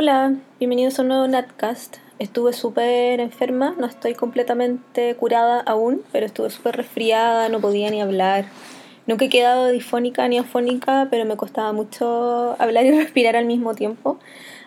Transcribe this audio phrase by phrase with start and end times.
[0.00, 1.96] Hola, bienvenidos a un nuevo Natcast.
[2.20, 8.00] Estuve súper enferma, no estoy completamente curada aún, pero estuve súper resfriada, no podía ni
[8.00, 8.44] hablar.
[9.08, 13.74] Nunca he quedado difónica ni afónica, pero me costaba mucho hablar y respirar al mismo
[13.74, 14.20] tiempo.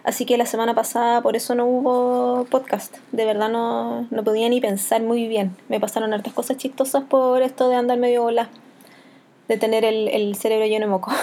[0.04, 2.98] Así que la semana pasada por eso no hubo podcast.
[3.14, 5.56] De verdad no, no podía ni pensar muy bien.
[5.70, 8.50] Me pasaron hartas cosas chistosas por esto de andar medio bola,
[9.48, 11.14] de tener el, el cerebro lleno de moco.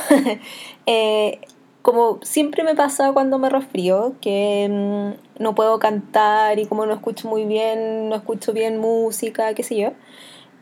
[0.87, 1.41] eh,
[1.89, 6.93] como siempre me pasa cuando me resfrío, que mm, no puedo cantar y como no
[6.93, 9.93] escucho muy bien, no escucho bien música, qué sé yo,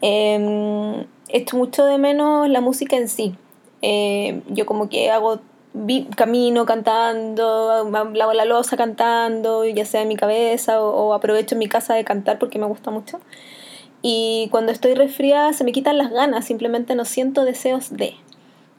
[0.02, 3.34] eh, echo mucho de menos la música en sí.
[3.82, 5.40] Eh, yo como que hago
[6.14, 11.58] camino cantando, lavo la losa cantando, ya sea en mi cabeza o, o aprovecho en
[11.58, 13.18] mi casa de cantar porque me gusta mucho.
[14.00, 18.14] Y cuando estoy resfriada se me quitan las ganas, simplemente no siento deseos de.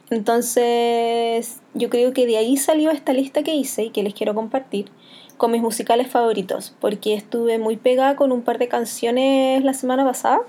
[0.10, 4.34] Entonces, yo creo que de ahí salió esta lista que hice y que les quiero
[4.34, 4.90] compartir
[5.36, 10.04] con mis musicales favoritos, porque estuve muy pegada con un par de canciones la semana
[10.04, 10.40] pasada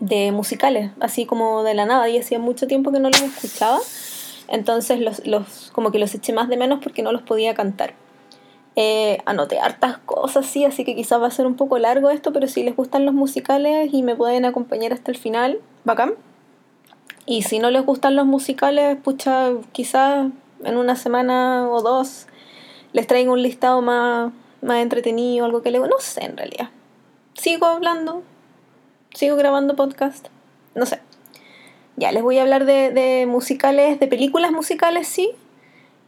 [0.00, 3.78] de musicales, así como de la nada, y hacía mucho tiempo que no los escuchaba,
[4.48, 7.94] entonces los, los como que los eché más de menos porque no los podía cantar.
[8.76, 12.32] Eh, anoté hartas cosas, sí, así que quizás va a ser un poco largo esto,
[12.32, 16.14] pero si les gustan los musicales y me pueden acompañar hasta el final, bacán.
[17.26, 20.30] Y si no les gustan los musicales, pucha, quizás
[20.64, 22.26] en una semana o dos
[22.92, 25.80] les traigo un listado más, más entretenido, algo que les...
[25.80, 26.70] No sé, en realidad.
[27.34, 28.22] Sigo hablando,
[29.12, 30.28] sigo grabando podcast,
[30.74, 31.00] no sé.
[31.96, 35.30] Ya, les voy a hablar de, de musicales, de películas musicales, sí.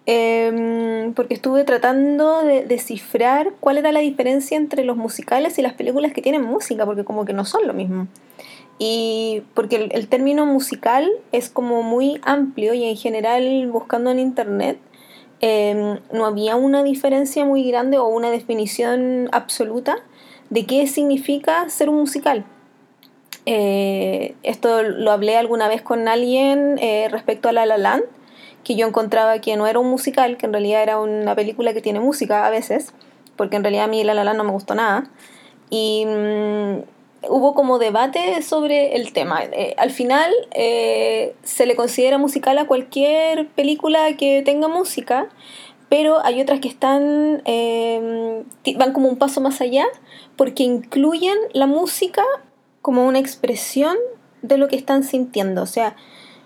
[0.09, 5.73] Eh, porque estuve tratando de descifrar cuál era la diferencia entre los musicales y las
[5.73, 8.07] películas que tienen música, porque como que no son lo mismo.
[8.79, 14.79] Y porque el, término musical es como muy amplio y en general buscando en internet
[15.41, 19.97] eh, no había una diferencia muy grande o una definición absoluta
[20.51, 22.45] de qué significa ser un musical.
[23.47, 28.05] Eh, esto lo hablé alguna vez con alguien eh, respecto a La La Land,
[28.65, 31.81] que yo encontraba que no era un musical, que en realidad era una película que
[31.81, 32.93] tiene música a veces,
[33.37, 35.09] porque en realidad a mí La La Land no me gustó nada.
[35.71, 36.81] Y mmm,
[37.29, 39.43] hubo como debate sobre el tema.
[39.45, 45.29] Eh, al final eh, se le considera musical a cualquier película que tenga música,
[45.89, 48.45] pero hay otras que están eh,
[48.77, 49.85] van como un paso más allá
[50.37, 52.23] porque incluyen la música
[52.83, 53.97] como una expresión
[54.43, 55.63] de lo que están sintiendo.
[55.63, 55.97] O sea,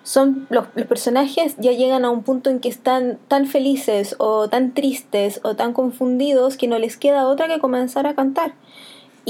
[0.03, 4.49] son los, los, personajes ya llegan a un punto en que están tan felices o
[4.49, 8.55] tan tristes o tan confundidos que no les queda otra que comenzar a cantar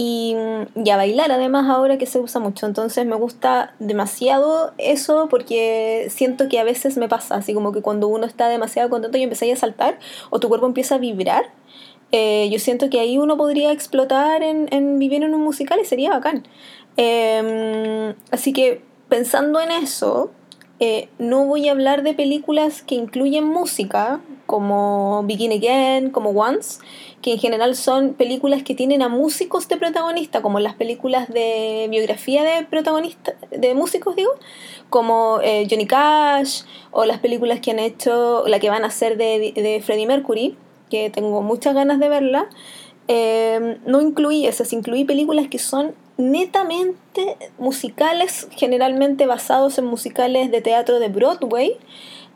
[0.03, 0.35] y,
[0.83, 2.65] y, a bailar además ahora que se usa mucho.
[2.65, 7.83] Entonces me gusta demasiado eso porque siento que a veces me pasa, así como que
[7.83, 9.99] cuando uno está demasiado contento y empieza a saltar
[10.31, 11.53] o tu cuerpo empieza a vibrar,
[12.13, 15.85] eh, yo siento que ahí uno podría explotar en, en, vivir en un musical y
[15.85, 16.49] sería bacán.
[16.97, 20.31] Eh, así que pensando en eso,
[20.79, 26.81] eh, no voy a hablar de películas que incluyen música, como Begin Again, como Once,
[27.23, 31.87] que en general son películas que tienen a músicos de protagonista, como las películas de
[31.91, 34.31] biografía de protagonistas, de músicos, digo,
[34.89, 39.17] como eh, Johnny Cash, o las películas que han hecho, la que van a hacer
[39.17, 40.57] de, de Freddie Mercury,
[40.89, 42.49] que tengo muchas ganas de verla.
[43.09, 50.61] Eh, no incluí esas, incluí películas que son netamente musicales, generalmente basados en musicales de
[50.61, 51.77] teatro de Broadway,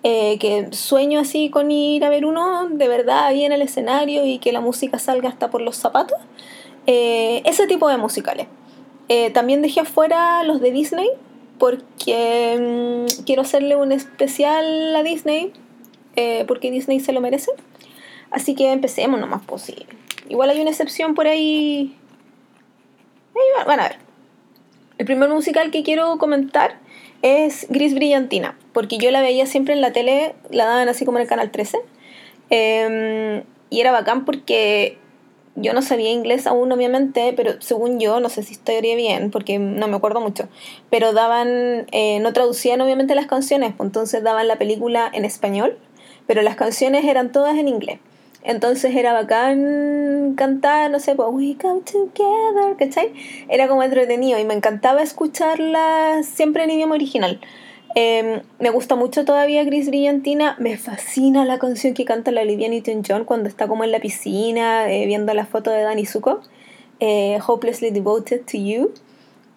[0.04, 4.24] eh, que sueño así con ir a ver uno de verdad ahí en el escenario
[4.24, 6.18] y que la música salga hasta por los zapatos.
[6.86, 8.46] Eh, ese tipo de musicales.
[9.08, 11.08] Eh, también dejé afuera los de Disney
[11.58, 15.52] porque mmm, quiero hacerle un especial a Disney
[16.14, 17.50] eh, porque Disney se lo merece.
[18.30, 19.86] Así que empecemos lo más posible.
[20.28, 21.96] Igual hay una excepción por ahí
[23.34, 23.96] Ahí van a ver.
[24.98, 26.78] El primer musical que quiero comentar
[27.24, 31.16] es Gris Brillantina, porque yo la veía siempre en la tele, la daban así como
[31.16, 31.78] en el canal 13.
[32.50, 34.98] Eh, y era bacán porque
[35.56, 39.58] yo no sabía inglés aún, obviamente, pero según yo, no sé si estoy bien, porque
[39.58, 40.48] no me acuerdo mucho,
[40.90, 45.78] pero daban, eh, no traducían obviamente las canciones, pues entonces daban la película en español,
[46.26, 48.00] pero las canciones eran todas en inglés.
[48.44, 53.12] Entonces era bacán cantar, no sé, pues We Come Together, ¿cachai?
[53.48, 57.40] Era como entretenido y me encantaba escucharla siempre en idioma original.
[57.96, 62.68] Eh, me gusta mucho todavía Gris Brillantina, me fascina la canción que canta la Olivia
[62.68, 66.40] Newton-John cuando está como en la piscina eh, viendo la foto de Danny Zuko,
[67.00, 68.92] eh, Hopelessly Devoted to You.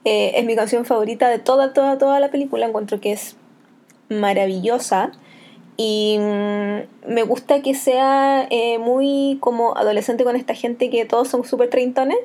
[0.06, 3.36] Eh, es mi canción favorita de toda, toda, toda la película, encuentro que es
[4.10, 5.12] maravillosa.
[5.78, 11.28] Y mm, me gusta que sea eh, muy como adolescente con esta gente que todos
[11.28, 12.18] son súper treintones,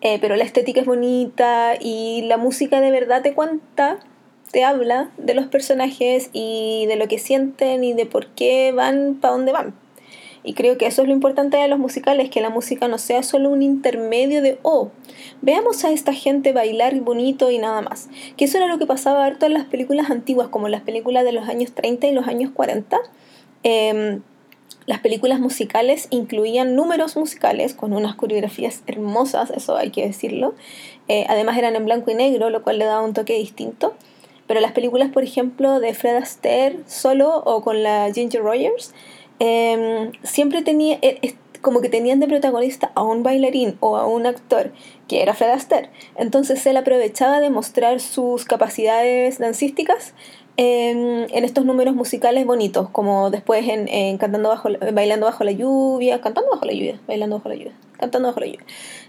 [0.00, 4.00] eh, pero la estética es bonita y la música de verdad te cuenta,
[4.50, 9.18] te habla de los personajes y de lo que sienten y de por qué van
[9.20, 9.85] para dónde van.
[10.46, 13.24] Y creo que eso es lo importante de los musicales, que la música no sea
[13.24, 14.90] solo un intermedio de, oh,
[15.42, 18.08] veamos a esta gente bailar bonito y nada más.
[18.36, 21.32] Que eso era lo que pasaba harto en las películas antiguas, como las películas de
[21.32, 22.96] los años 30 y los años 40.
[23.64, 24.22] Em,
[24.86, 30.54] las películas musicales incluían números musicales con unas coreografías hermosas, eso hay que decirlo.
[31.08, 33.94] Eh, además eran en blanco y negro, lo cual le daba un toque distinto.
[34.46, 38.94] Pero las películas, por ejemplo, de Fred Astaire solo o con la Ginger Rogers,
[39.38, 44.26] Em, siempre tenía, e, como que tenían de protagonista a un bailarín o a un
[44.26, 44.72] actor
[45.08, 45.90] que era Fred Astaire.
[46.16, 50.14] Entonces él aprovechaba de mostrar sus capacidades dancísticas
[50.56, 56.20] en, en estos números musicales bonitos, como después en, cantando bajo, bailando bajo la lluvia,
[56.20, 58.64] cantando bajo la lluvia, bailando bajo la lluvia, cantando bajo la lluvia.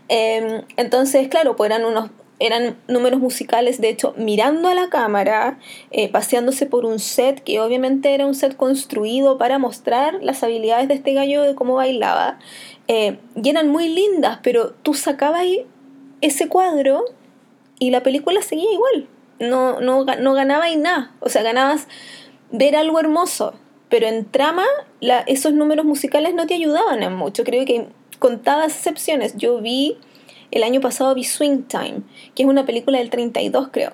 [0.10, 5.60] Em, entonces, claro, pues eran unos eran números musicales, de hecho, mirando a la cámara,
[5.92, 10.88] eh, paseándose por un set que obviamente era un set construido para mostrar las habilidades
[10.88, 12.39] de este gallo de cómo bailaba.
[12.88, 15.66] Eh, y eran muy lindas, pero tú sacabas ahí
[16.22, 17.06] ese cuadro
[17.80, 19.07] y la película seguía igual.
[19.40, 21.12] No, no, no ganabas nada.
[21.19, 21.88] O sea, ganabas
[22.51, 23.54] ver algo hermoso.
[23.90, 24.66] Pero en trama,
[25.28, 27.44] esos números musicales no te ayudaban en mucho.
[27.44, 27.88] Creo que
[28.19, 29.38] con contadas excepciones.
[29.38, 29.98] Yo vi
[30.52, 32.02] el año pasado vi Swing Time,
[32.36, 33.92] que es una película del 32 creo,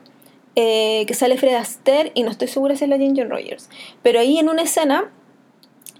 [0.55, 3.69] eh, que sale Fred Astaire y no estoy segura si es la Ginger Rogers.
[4.01, 5.11] Pero ahí en una escena,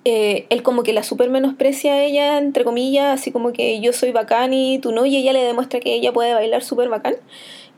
[0.06, 3.94] eh, él como que la super menosprecia a ella, entre comillas, así como que yo
[3.94, 7.16] soy bacán y tú no, y ella le demuestra que ella puede bailar súper bacán.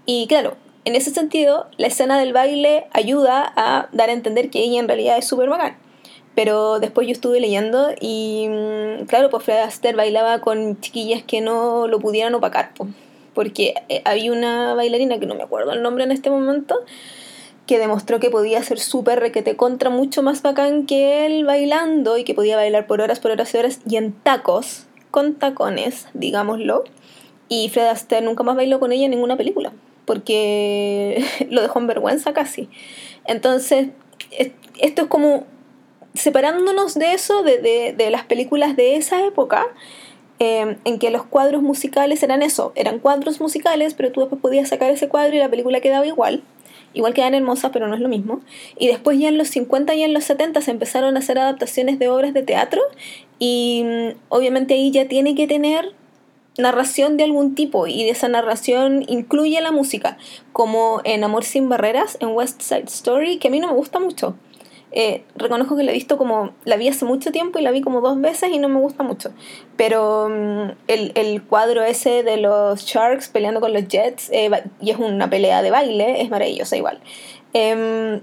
[0.05, 4.59] Y claro, en ese sentido, la escena del baile ayuda a dar a entender que
[4.59, 5.77] ella en realidad es súper bacán.
[6.35, 11.39] Pero después yo estuve leyendo y, mm, claro, pues Fred Astaire bailaba con chiquillas que
[11.41, 12.89] no lo pudieran opacar, pues,
[13.33, 16.83] porque eh, había una bailarina, que no me acuerdo el nombre en este momento,
[17.65, 22.25] que demostró que podía ser súper requete contra, mucho más bacán que él bailando y
[22.25, 26.83] que podía bailar por horas, por horas y horas y en tacos, con tacones, digámoslo.
[27.47, 29.71] Y Fred Astaire nunca más bailó con ella en ninguna película,
[30.05, 32.69] porque lo dejó en vergüenza casi.
[33.25, 33.87] Entonces,
[34.77, 35.45] esto es como
[36.15, 39.65] separándonos de eso, de, de, las películas de esa época,
[40.39, 44.69] em, en que los cuadros musicales eran eso, eran cuadros musicales, pero tú después podías
[44.69, 46.43] sacar ese cuadro y la película quedaba igual.
[46.93, 48.39] Igual quedan hermosas, pero no es lo mismo.
[48.79, 51.99] Y después ya en los 50 y en los 70 se empezaron a hacer adaptaciones
[51.99, 52.81] de obras de teatro
[53.37, 55.93] y mm, obviamente ahí ya tiene que tener
[56.57, 60.17] narración de algún tipo y de esa narración incluye la música,
[60.53, 63.99] como en Amor sin Barreras, en West Side Story, que a mí no me gusta
[63.99, 64.35] mucho.
[64.97, 67.81] Eh, reconozco que la he visto como, la vi hace mucho tiempo y la vi
[67.81, 69.31] como dos veces y no me gusta mucho.
[69.75, 74.49] Pero mm, el, el, cuadro ese de los Sharks peleando con los Jets, eh,
[74.79, 77.01] y es una pelea de baile, es maravillosa igual.
[77.51, 78.21] Em,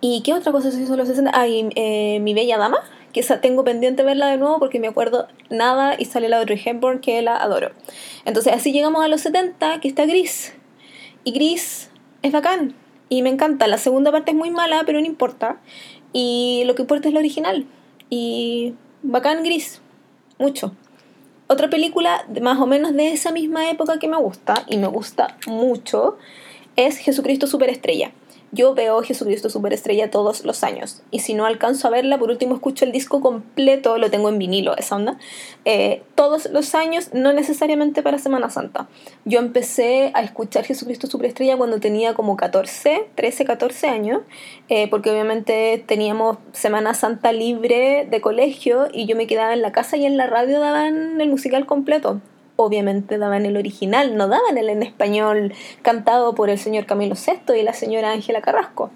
[0.00, 1.32] ¿Y qué otra cosa se hizo en los 60?
[1.34, 2.78] Ah, Mi Bella Dama,
[3.12, 7.00] que tengo pendiente verla de nuevo porque me acuerdo nada y sale la de Hepburn
[7.00, 7.72] que la adoro.
[8.24, 10.54] Entonces así llegamos a los 70, que está Gris.
[11.24, 11.90] Y Gris
[12.22, 12.76] es bacán
[13.08, 13.66] y me encanta.
[13.66, 15.60] La segunda parte es muy mala, pero no importa.
[16.12, 17.66] Y lo que importa es lo original.
[18.10, 19.80] Y bacán gris.
[20.38, 20.72] Mucho.
[21.48, 25.38] Otra película más o menos de esa misma época que me gusta, y me gusta
[25.46, 26.18] mucho,
[26.76, 28.12] es Jesucristo Superestrella.
[28.50, 31.02] Yo veo Jesucristo Superestrella todos los años.
[31.10, 34.38] Y si no alcanzo a verla, por último escucho el disco completo, lo tengo en
[34.38, 35.18] vinilo, esa onda.
[35.64, 38.88] Eh, todos los años, no necesariamente para Semana Santa.
[39.24, 44.22] Yo empecé a escuchar Jesucristo Superestrella cuando tenía como 14, 13, 14 años,
[44.68, 49.72] eh, porque obviamente teníamos Semana Santa libre de colegio y yo me quedaba en la
[49.72, 52.20] casa y en la radio daban el musical completo
[52.60, 57.56] obviamente daban el original, no daban el en español cantado por el señor Camilo VI
[57.56, 58.90] y la señora Ángela Carrasco.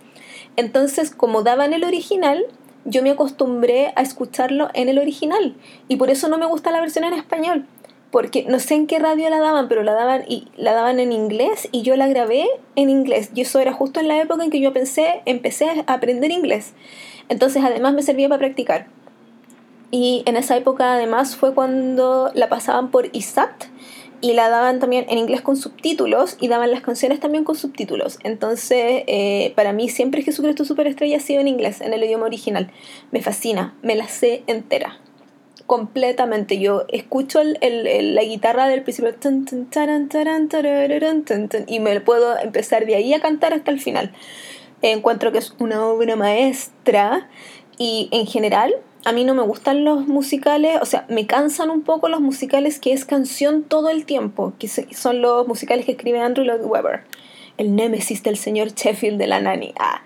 [0.57, 2.45] Entonces, como daban el original,
[2.85, 5.55] yo me acostumbré a escucharlo en el original
[5.87, 7.67] y por eso no me gusta la versión en español,
[8.11, 11.13] porque no sé en qué radio la daban, pero la daban y la daban en
[11.13, 13.31] inglés y yo la grabé en inglés.
[13.33, 16.75] Y eso era justo en la época en que yo pensé, empecé a aprender inglés.
[17.29, 18.89] Entonces, además me servía para practicar.
[19.93, 23.67] Y en esa época además fue cuando la pasaban por ISAT
[24.23, 28.19] y la daban también en inglés con subtítulos y daban las canciones también con subtítulos.
[28.25, 32.71] Entonces, eh, para mí siempre Jesucristo Superestrella ha sido en inglés, en el idioma original.
[33.11, 34.99] Me fascina, me la sé entera.
[35.67, 36.59] Completamente.
[36.59, 39.15] Yo escucho el, la guitarra del principio
[41.67, 44.13] y me puedo empezar de ahí a cantar hasta el final.
[44.81, 47.29] Encuentro que es una obra maestra
[47.77, 51.83] Y en general, a mí no me gustan los musicales, o sea, me cansan un
[51.83, 56.21] poco los musicales que es canción todo el tiempo, que son los musicales que escribe
[56.21, 57.05] Andrew Lloyd Webber,
[57.59, 59.75] el némesis del señor Sheffield de la Nani.
[59.79, 60.03] Ah.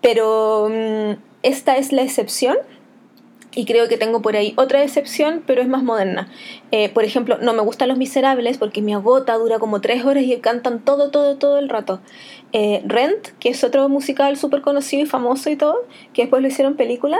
[0.00, 2.56] Pero mm, esta es la excepción
[3.54, 6.28] y creo que tengo por ahí otra excepción, pero es más moderna.
[6.70, 10.22] Eh, por ejemplo, no me gustan Los Miserables porque me agota, dura como tres horas
[10.24, 12.00] y cantan todo, todo, todo el rato.
[12.52, 15.76] Eh, Rent, que es otro musical súper conocido y famoso y todo,
[16.12, 17.18] que después lo hicieron película,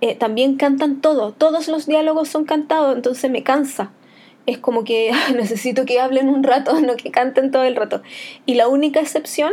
[0.00, 1.32] eh, también cantan todo.
[1.32, 3.92] Todos los diálogos son cantados, entonces me cansa.
[4.46, 8.02] Es como que necesito que hablen un rato, no que canten todo el rato.
[8.46, 9.52] Y la única excepción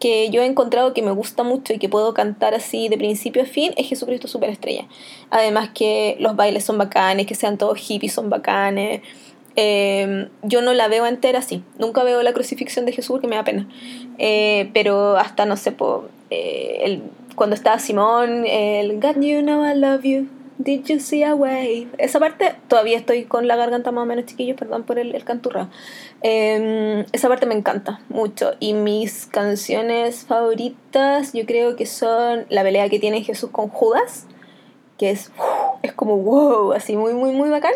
[0.00, 3.42] que yo he encontrado que me gusta mucho y que puedo cantar así de principio
[3.42, 4.86] a fin es Jesucristo Superestrella.
[5.30, 9.02] Además que los bailes son bacanes, que sean todos hippies son bacanes.
[9.56, 11.62] Em, yo no la veo entera así.
[11.78, 13.68] Nunca veo la crucifixión de Jesús porque me da pena.
[14.18, 17.02] Eh, pero hasta, no sé, po, eh, el,
[17.34, 20.28] cuando está Simón, el God, you know I love you.
[20.58, 21.88] Did you see a wave?
[21.98, 25.24] Esa parte todavía estoy con la garganta más o menos chiquillos, perdón por el, el
[25.24, 25.68] canturra.
[26.22, 28.52] Em, esa parte me encanta mucho.
[28.60, 34.26] Y mis canciones favoritas, yo creo que son la pelea que tiene Jesús con Judas,
[34.96, 35.32] que es,
[35.82, 37.74] es como wow, así muy, muy, muy bacán.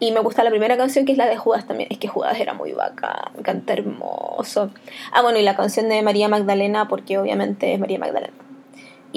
[0.00, 1.88] Y me gusta la primera canción que es la de Judas también.
[1.92, 4.70] Es que Judas era muy bacán, canta hermoso.
[5.12, 8.47] Ah, bueno, y la canción de María Magdalena, porque obviamente es María Magdalena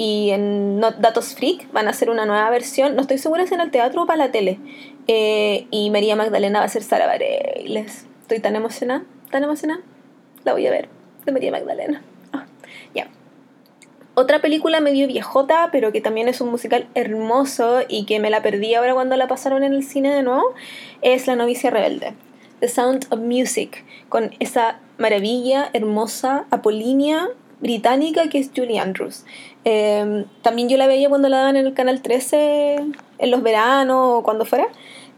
[0.02, 3.60] y en Datos Freak van a hacer una nueva versión, no estoy segura si en
[3.60, 4.58] el teatro o para la tele.
[5.06, 8.04] Eh, y María Magdalena va a ser Sara Bareilles.
[8.22, 9.80] Estoy tan emocionada, tan emocionada.
[10.42, 10.88] La voy a ver,
[11.24, 12.02] de María Magdalena.
[12.32, 12.46] Ah,
[12.92, 13.06] ya.
[14.14, 18.42] Otra película medio viejota, pero que también es un musical hermoso y que me la
[18.42, 20.52] perdí ahora cuando la pasaron en el cine de nuevo,
[21.02, 22.14] es La novicia rebelde.
[22.58, 27.28] The Sound of Music, con esa maravilla hermosa, apolínea
[27.62, 29.24] británica que es Julie Andrews.
[29.64, 32.76] Em, también yo la veía cuando la daban en el canal 13
[33.18, 34.66] en los veranos o cuando fuera.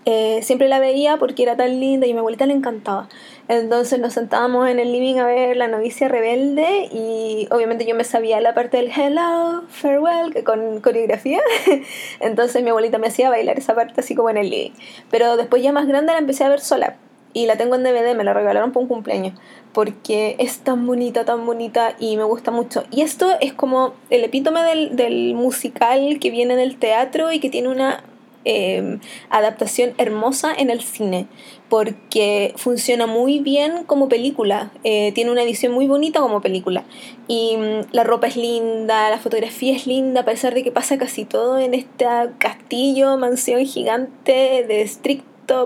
[0.07, 3.09] Eh, siempre la veía porque era tan linda y a mi abuelita le encantaba.
[3.49, 8.05] Entonces nos sentábamos en el living a ver La novicia rebelde y obviamente yo me
[8.05, 11.41] sabía la parte del hello, farewell, con coreografía.
[12.21, 14.73] Entonces mi abuelita me hacía bailar esa parte así como en el living.
[15.11, 16.97] Pero después ya más grande la empecé a ver sola
[17.35, 19.35] y la tengo en DVD, me la regalaron por un cumpleaños,
[19.73, 22.85] porque es tan bonita, tan bonita y me gusta mucho.
[22.91, 27.69] Y esto es como el epítome del, musical que viene del teatro y que tiene
[27.69, 28.05] una
[28.45, 29.01] em,
[29.31, 31.27] adaptación hermosa en el cine,
[31.69, 36.85] porque funciona muy bien como película, eh, tiene una edición muy bonita como película.
[37.27, 40.99] Y mm, la ropa es linda, la fotografía es linda, a pesar de que pasa
[40.99, 42.07] casi todo en este
[42.39, 44.83] castillo, mansión gigante de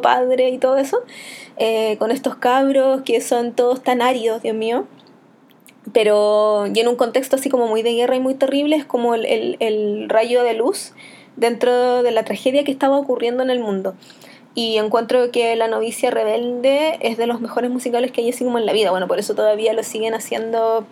[0.03, 0.99] padre y todo eso,
[1.57, 4.87] eh, con estos cabros que son todos tan áridos, Dios mío.
[5.93, 9.15] Pero y en un contexto así como muy de guerra y muy terrible, es como
[9.15, 10.93] el, el, el rayo de luz
[11.37, 13.95] dentro de la tragedia que estaba ocurriendo en el mundo.
[14.55, 18.59] Y encuentro que La novicia rebelde es de los mejores musicales que hay así como
[18.59, 18.91] en la vida.
[18.91, 20.85] Bueno, por eso todavía lo siguen haciendo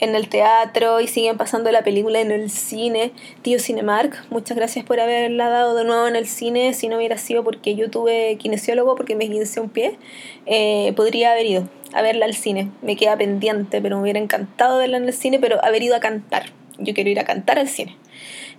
[0.00, 3.12] en el teatro y siguen pasando la película en el cine.
[3.42, 6.72] Tío Cinemark, muchas gracias por haberla dado de nuevo en el cine.
[6.74, 9.98] Si no hubiera sido porque yo tuve kinesiólogo, porque me guincé un pie,
[10.46, 12.70] eh, podría haber ido a verla al cine.
[12.82, 16.00] Me queda pendiente, pero me hubiera encantado verla en el cine, pero haber ido a
[16.00, 16.52] cantar.
[16.78, 17.96] Yo quiero ir a cantar al cine.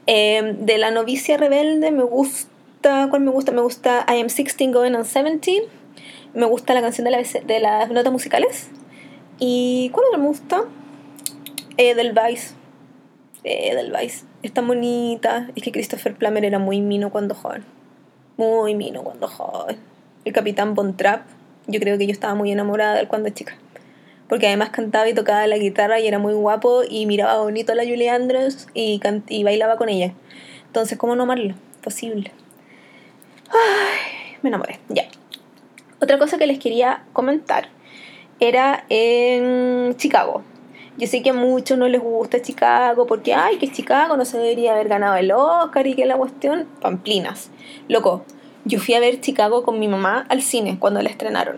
[0.08, 3.52] Eh, de La novicia rebelde me gusta, ¿cuál me gusta?
[3.52, 5.68] Me gusta I Am 16 Going on 17.
[6.34, 8.70] Me gusta la canción de, la, de las notas musicales.
[9.40, 10.66] ¿Y cuál me gusta?
[11.80, 12.56] Edelweiss.
[13.46, 14.26] Edelweiss.
[14.44, 15.50] Es tan bonita.
[15.56, 17.64] Es que Christopher Plummer era muy mino cuando joven.
[18.36, 19.78] Muy mino cuando joven.
[20.26, 21.22] El capitán Von Trapp.
[21.68, 23.58] Yo creo que yo estaba muy enamorada de él cuando chica.
[24.28, 27.76] Porque además cantaba y tocaba la guitarra y era muy guapo y miraba bonito a
[27.76, 30.14] la Julie Andrews y, y bailaba con ella.
[30.66, 31.56] Entonces, ¿cómo no amarlo?
[31.82, 32.34] Posible.
[33.52, 34.82] Ay, me enamoré.
[34.90, 35.08] Ya.
[36.02, 37.70] Otra cosa que les quería comentar
[38.42, 40.44] era en Chicago.
[41.00, 44.38] Yo sé que a muchos no les gusta Chicago porque, ay, que Chicago no se
[44.38, 47.52] debería haber ganado el Oscar y que la cuestión, pamplinas.
[47.88, 48.26] Loco,
[48.66, 51.56] yo fui a ver Chicago con mi mamá al cine cuando la estrenaron.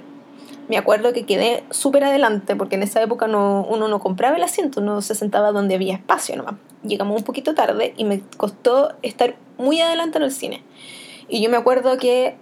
[0.70, 4.44] Me acuerdo que quedé súper adelante porque en esa época no, uno no compraba el
[4.44, 6.54] asiento, uno se sentaba donde había espacio nomás.
[6.84, 10.62] Llegamos un poquito tarde y me costó estar muy adelante en el cine.
[11.30, 12.36] Y yo me acuerdo que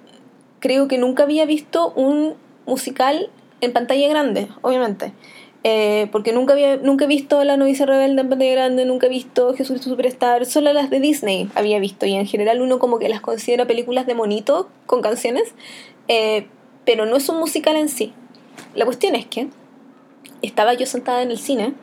[0.59, 3.29] creo que nunca había visto un musical
[3.61, 5.13] en pantalla grande, obviamente.
[5.65, 9.09] Eh, porque nunca, había, nunca he visto La novicia rebelde en pantalla grande, nunca he
[9.09, 13.09] visto Jesús Superstar, solo las de Disney había visto y en general uno como que
[13.09, 15.53] las considera películas de monito con canciones,
[16.07, 16.47] eh,
[16.85, 18.13] pero no es un musical en sí.
[18.73, 19.49] La cuestión es que
[20.41, 21.73] estaba yo sentada en el cine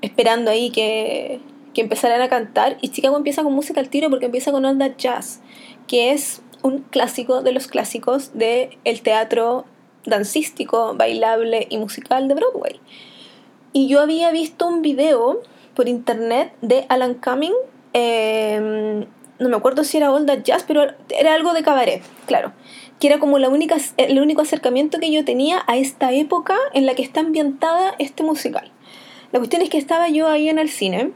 [0.00, 1.40] esperando ahí que,
[1.74, 4.96] que empezaran a cantar y Chicago empieza con música al tiro porque empieza con onda
[4.96, 5.40] jazz,
[5.86, 9.66] que es un clásico de los clásicos del el teatro
[10.04, 12.80] dancístico, bailable y musical de Broadway.
[13.72, 15.40] Y yo había visto un video
[15.74, 17.54] por internet de Alan Cumming,
[17.92, 19.06] em,
[19.38, 22.52] no me acuerdo si era Old Jazz, pero era algo de cabaret, claro,
[23.00, 26.86] que era como la única, el único acercamiento que yo tenía a esta época en
[26.86, 28.70] la que está ambientada este musical.
[29.32, 31.12] La cuestión es que estaba yo ahí en el cine,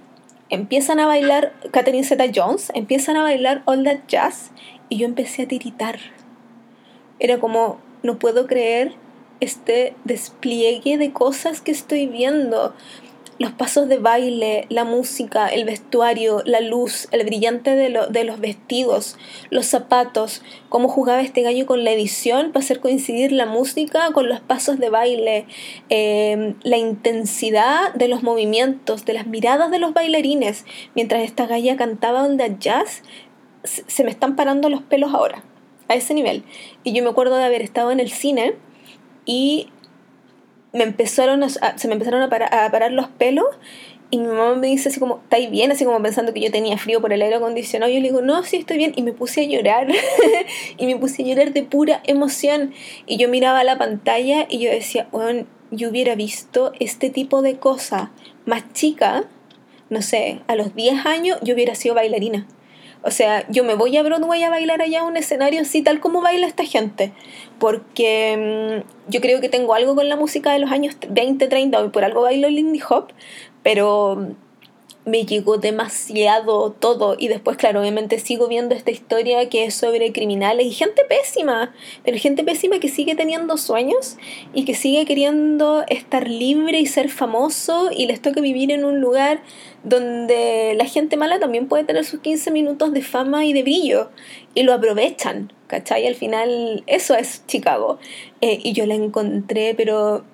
[0.48, 4.50] empiezan a bailar Catherine Zeta-Jones, empiezan a bailar All That Jazz
[4.88, 5.98] y yo empecé a tiritar.
[7.18, 8.94] Era como, no puedo creer
[9.40, 12.74] este despliegue de cosas que estoy viendo.
[13.38, 19.18] Los pasos de baile, la música, el vestuario, la luz, el brillante de, los vestidos,
[19.50, 24.30] los zapatos, cómo jugaba este gallo con la edición para hacer coincidir la música con
[24.30, 25.44] los pasos de baile,
[25.90, 31.76] em, la intensidad de los movimientos, de las miradas de los bailarines, mientras esta galla
[31.76, 33.02] cantaba onda jazz,
[33.64, 35.42] se me están parando los pelos ahora,
[35.88, 36.44] a ese nivel.
[36.84, 38.54] Y yo me acuerdo de haber estado en el cine
[39.24, 39.68] y
[40.72, 43.46] me empezaron a, se me empezaron a, parar los pelos
[44.10, 45.72] y mi mamá me dice así como, ¿estáis bien?
[45.72, 47.90] Así como pensando que yo tenía frío por el aire acondicionado.
[47.90, 48.92] Y yo le digo, no, sí estoy bien.
[48.94, 49.88] Y me puse a llorar.
[50.78, 52.72] y me puse a llorar de pura emoción.
[53.06, 57.58] Y yo miraba la pantalla y yo decía, bueno, yo hubiera visto este tipo de
[57.58, 58.12] cosa
[58.44, 59.24] más chica,
[59.90, 62.46] no sé, a los 10 años yo hubiera sido bailarina.
[63.06, 66.22] O sea, yo me voy a Broadway a bailar allá un escenario así, tal como
[66.22, 67.12] baila esta gente.
[67.60, 71.84] Porque mm, yo creo que tengo algo con la música de los años 20, 30,
[71.84, 73.12] y por algo bailo Lindy Hop,
[73.62, 74.34] pero
[75.06, 80.12] me llegó demasiado todo y después, claro, obviamente sigo viendo esta historia que es sobre
[80.12, 81.72] criminales y gente pésima,
[82.04, 84.16] pero gente pésima que sigue teniendo sueños
[84.52, 89.00] y que sigue queriendo estar libre y ser famoso y les toca vivir en un
[89.00, 89.42] lugar
[89.86, 94.10] donde la gente mala también puede tener sus 15 minutos de fama y de brillo
[94.52, 96.08] y lo aprovechan, ¿cachai?
[96.08, 98.00] Al final eso es Chicago
[98.40, 100.24] eh, y yo la encontré, pero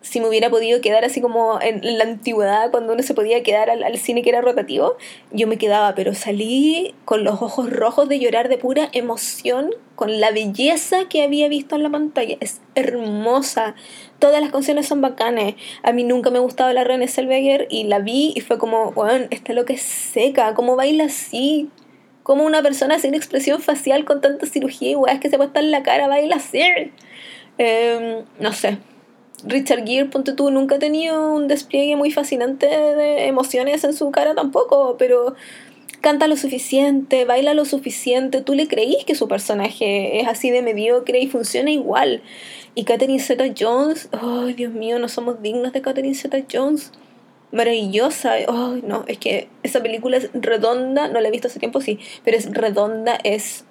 [0.00, 3.68] si me hubiera podido quedar así como en la antigüedad, cuando uno se podía quedar
[3.68, 4.96] al, cine que era rotativo,
[5.32, 10.20] yo me quedaba, pero salí con los ojos rojos de llorar de pura emoción con
[10.20, 12.36] la belleza que había visto en la pantalla.
[12.40, 13.74] Es hermosa.
[14.20, 15.56] Todas las canciones son bacanes.
[15.82, 19.26] A mí nunca me gustaba la René Selveger y la vi y fue como, bueno,
[19.30, 21.70] esta lo que es seca, ¿cómo baila así?
[22.22, 25.64] Como una persona sin expresión facial con tanta cirugía y es que se puede estar
[25.64, 26.62] en la cara baila así?
[27.58, 28.78] Em, no sé,
[29.44, 34.10] Richard Gere, ponte tú, nunca ha tenido un despliegue muy fascinante de emociones en su
[34.10, 35.34] cara tampoco, pero
[36.00, 40.62] canta lo suficiente, baila lo suficiente, tú le creís que su personaje es así de
[40.62, 42.22] mediocre y funciona igual.
[42.74, 46.92] Y Catherine Zeta Jones, ay Dios mío, no somos dignos de Catherine Zeta Jones.
[47.50, 51.80] Maravillosa, ay no, es que esa película es redonda, no la he visto hace tiempo,
[51.80, 53.64] sí, pero es redonda, es,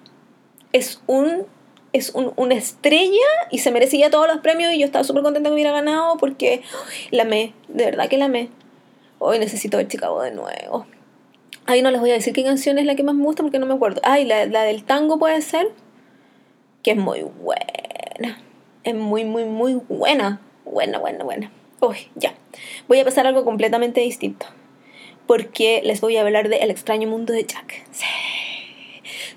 [0.72, 1.46] es un
[1.92, 5.54] es una estrella y se merecía todos los premios y yo estaba súper contenta que
[5.54, 6.62] hubiera ganado porque
[7.10, 8.50] la amé, de verdad que la amé.
[9.18, 10.86] Hoy necesito ver Chicago de nuevo.
[11.66, 13.58] Ahí no les voy a decir qué canción es la que más me gusta porque
[13.58, 14.00] no me acuerdo.
[14.04, 15.68] Ay, la, la del tango puede ser,
[16.82, 18.40] que es muy buena.
[18.84, 20.40] Es muy, muy, muy buena.
[20.64, 21.52] Buena, buena, buena.
[21.80, 22.34] Uy, ya.
[22.86, 24.46] Voy a pasar algo completamente distinto.
[25.26, 27.84] Porque les voy a hablar de El extraño mundo de Jack.
[27.90, 28.06] Sí.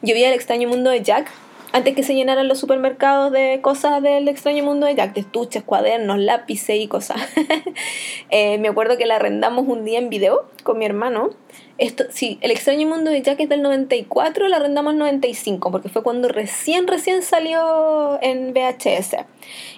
[0.02, 1.32] Yo vi El extraño mundo de Jack
[1.73, 5.63] antes que se llenaran los supermercados de cosas del extraño mundo de Jack, de estuches,
[5.63, 7.21] cuadernos, lápices y cosas.
[8.34, 11.31] Eh, me acuerdo que la arrendamos un día en video con mi hermano.
[11.77, 15.89] Esto, sí, el extraño mundo de Jack es del 94, la arrendamos en 95, porque
[15.89, 19.17] fue cuando recién, recién salió en VHS.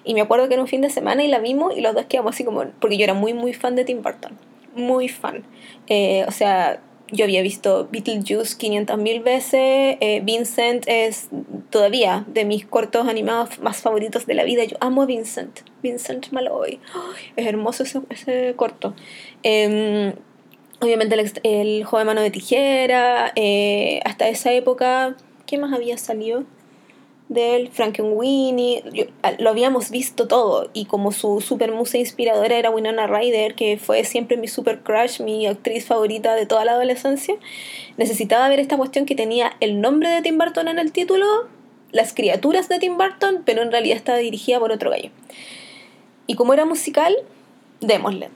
[0.03, 2.05] Y me acuerdo que era un fin de semana y la vimos y los dos
[2.05, 4.37] quedamos así como, porque yo era muy, muy fan de Tim Burton.
[4.75, 5.43] Muy fan.
[5.87, 6.79] Eh, o sea,
[7.13, 9.97] yo había visto Beetlejuice 500.000 veces.
[10.01, 11.29] Eh, Vincent es
[11.69, 14.63] todavía de mis cortos animados más favoritos de la vida.
[14.63, 15.61] Yo amo a Vincent.
[15.83, 16.79] Vincent Malloy.
[17.35, 18.95] es hermoso ese, corto.
[19.43, 20.13] Em,
[20.81, 23.31] obviamente el, el, joven mano de tijera.
[23.35, 26.43] Eh, hasta esa época, ¿qué más había salido?
[27.33, 28.83] Del Frankenweenie,
[29.39, 34.03] lo habíamos visto todo y como su super musa inspiradora era Winona Ryder, que fue
[34.03, 37.35] siempre mi super crush, mi actriz favorita de toda la adolescencia,
[37.97, 41.25] necesitaba ver esta cuestión que tenía el nombre de Tim Burton en el título,
[41.91, 45.09] las criaturas de Tim Burton, pero en realidad estaba dirigida por otro gallo.
[46.27, 47.15] Y como era musical,
[47.81, 48.29] démosle.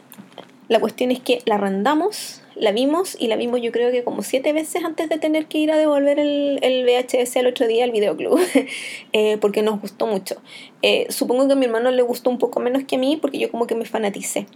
[0.67, 4.23] La cuestión es que la arrendamos, la vimos y la vimos yo creo que como
[4.23, 7.83] siete veces antes de tener que ir a devolver el, el VHS al otro día
[7.83, 8.39] al videoclub,
[9.13, 10.41] eh, porque nos gustó mucho.
[10.81, 13.39] Eh, supongo que a mi hermano le gustó un poco menos que a mí porque
[13.39, 14.47] yo como que me fanaticé.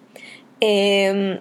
[0.59, 1.39] Em,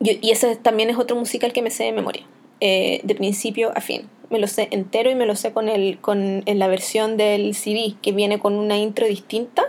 [0.00, 2.26] y ese también es otro musical que me sé de memoria,
[2.60, 4.08] eh, de principio a fin.
[4.30, 7.54] Me lo sé entero y me lo sé con, el, con en la versión del
[7.54, 9.62] CD, que viene con una intro distinta,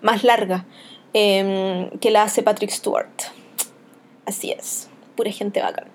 [0.00, 0.66] más larga,
[1.12, 3.06] em, que la hace Patrick Stewart.
[4.24, 5.88] Así es, pura gente bacán.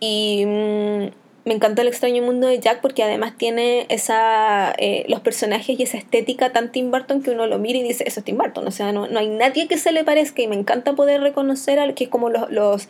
[0.00, 1.08] Y mm,
[1.44, 5.82] me encantó el extraño mundo de Jack porque además tiene esa eh, los personajes y
[5.82, 8.66] esa estética tan Tim Burton que uno lo mira y dice, eso es Tim Burton.
[8.66, 11.78] O sea, no, no hay nadie que se le parezca y me encanta poder reconocer
[11.78, 12.88] al que es como los, los,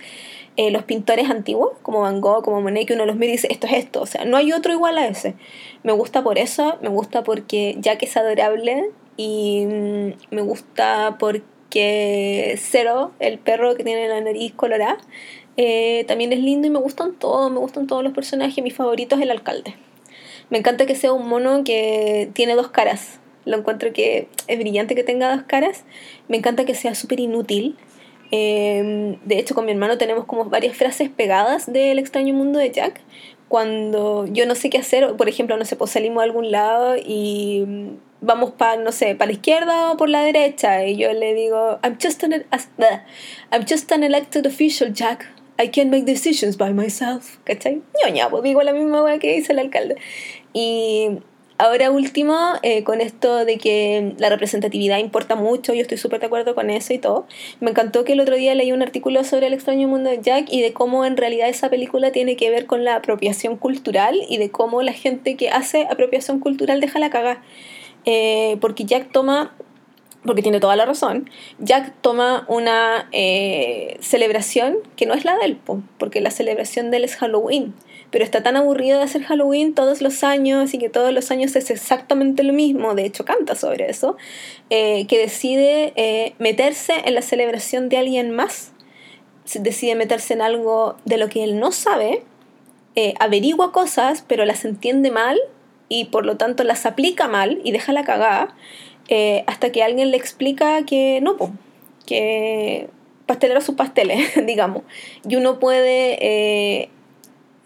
[0.56, 3.48] eh, los pintores antiguos, como Van Gogh, como Monet, que uno los mira y dice,
[3.50, 4.02] esto es esto.
[4.02, 5.34] O sea, no hay otro igual a ese.
[5.84, 12.58] Me gusta por eso, me gusta porque Jack es adorable y mm, me gusta porque
[12.58, 14.98] Cero, el perro que tiene la nariz colorada,
[15.62, 18.64] eh, también es lindo y me gustan todos, me gustan todos los personajes.
[18.64, 19.74] Mi favorito es el alcalde.
[20.48, 23.20] Me encanta que sea un mono que tiene dos caras.
[23.44, 25.84] Lo encuentro que es brillante que tenga dos caras.
[26.28, 27.76] Me encanta que sea súper inútil.
[28.30, 32.70] Em, de hecho, con mi hermano tenemos como varias frases pegadas del extraño mundo de
[32.70, 33.02] Jack.
[33.48, 36.96] Cuando yo no sé qué hacer, por ejemplo, no sé, pues salimos a algún lado
[36.96, 37.66] y
[38.22, 40.86] vamos para, no sé, para la izquierda o por la derecha.
[40.86, 42.46] Y yo le digo, I'm just an,
[43.52, 45.39] I'm just an elected official, Jack.
[45.60, 47.82] I can't make decisions by myself, ¿cachai?
[48.02, 49.96] Ñoña, pues digo la misma wea que dice el alcalde.
[50.54, 51.18] Y
[51.58, 56.26] ahora último, eh, con esto de que la representatividad importa mucho, yo estoy súper de
[56.26, 57.26] acuerdo con eso y todo.
[57.60, 60.46] Me encantó que el otro día leí un artículo sobre el extraño mundo de Jack
[60.50, 64.38] y de cómo en realidad esa película tiene que ver con la apropiación cultural y
[64.38, 67.42] de cómo la gente que hace apropiación cultural deja la caga.
[68.06, 69.54] Eh, porque Jack toma
[70.24, 75.56] porque tiene toda la razón, Jack toma una eh, celebración que no es la del
[75.56, 77.74] po, porque la celebración de él es Halloween,
[78.10, 81.56] pero está tan aburrido de hacer Halloween todos los años y que todos los años
[81.56, 84.16] es exactamente lo mismo, de hecho canta sobre eso,
[84.68, 88.72] eh, que decide eh, meterse en la celebración de alguien más,
[89.54, 92.22] decide meterse en algo de lo que él no sabe,
[93.18, 95.40] averigua cosas, pero las entiende mal
[95.88, 98.54] y por lo tanto las aplica mal y deja la cagada
[99.10, 101.36] eh, hasta que alguien le explica que no,
[102.06, 102.88] que
[103.26, 104.84] pastelero sus pasteles, digamos.
[105.28, 106.88] Y uno puede, eh,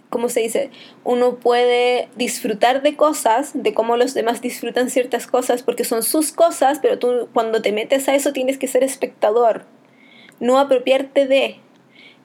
[0.09, 0.71] ¿cómo se dice?
[1.05, 6.33] Uno puede disfrutar de cosas, de cómo los demás disfrutan ciertas cosas, porque son sus
[6.33, 9.67] cosas, pero tú cuando te metes a eso tienes que ser espectador,
[10.41, 11.57] no apropiarte de,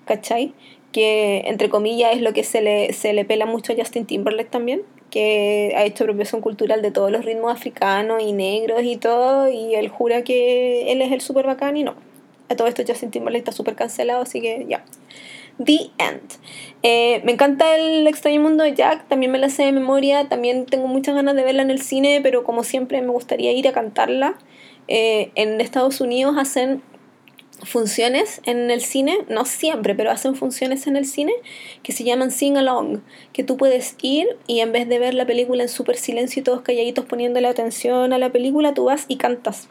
[0.05, 0.53] ¿cachai?
[0.93, 4.49] Que entre comillas es lo que se le, se le pela mucho a Justin Timberlake
[4.49, 9.49] también, que ha hecho apropiación cultural de todos los ritmos africanos y negros y todo,
[9.49, 11.95] y él jura que él es el super bacán y no.
[12.49, 14.83] A todo esto Justin Timberlake está súper cancelado, así que ya.
[15.63, 16.21] The End.
[16.83, 20.65] Eh, me encanta el extraño mundo de Jack, también me la sé de memoria, también
[20.65, 23.73] tengo muchas ganas de verla en el cine, pero como siempre me gustaría ir a
[23.73, 24.35] cantarla.
[24.87, 26.81] Eh, en Estados Unidos hacen
[27.63, 31.33] funciones en el cine, no siempre, pero hacen funciones en el cine
[31.83, 32.99] que se llaman sing along,
[33.33, 36.43] que tú puedes ir y en vez de ver la película en súper silencio y
[36.43, 39.69] todos calladitos poniéndole atención a la película, tú vas y cantas.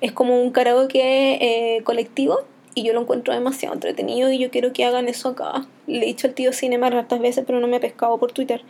[0.00, 2.40] Es como un karaoke eh, colectivo
[2.74, 5.66] y yo lo encuentro demasiado entretenido y yo quiero que hagan eso acá.
[5.86, 8.62] Le he dicho al tío Cinema hartas veces, pero no me ha pescado por Twitter.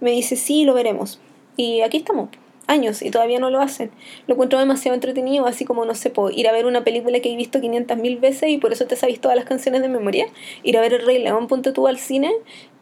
[0.00, 1.20] Me dice, sí, lo veremos.
[1.56, 2.30] Y aquí estamos
[2.70, 3.90] años y todavía no lo hacen.
[4.26, 7.32] Lo encuentro demasiado entretenido, así como, no sé, puedo ir a ver una película que
[7.32, 10.26] he visto 500.000 veces y por eso te sabes todas las canciones de memoria.
[10.62, 12.32] Ir a ver El Rey León, ponte tú al cine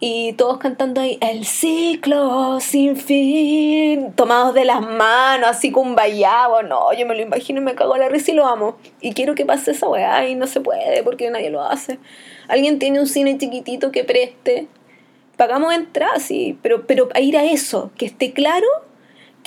[0.01, 6.63] y todos cantando ahí, el ciclo sin fin, tomados de las manos, así con vallado.
[6.63, 8.77] No, yo me lo imagino y me cago a la risa y lo amo.
[9.01, 11.99] Y quiero que pase esa weá y no se puede porque nadie lo hace.
[12.47, 14.69] Alguien tiene un cine chiquitito que preste.
[15.37, 18.67] Pagamos entradas, sí, pero, pero a ir a eso, que esté claro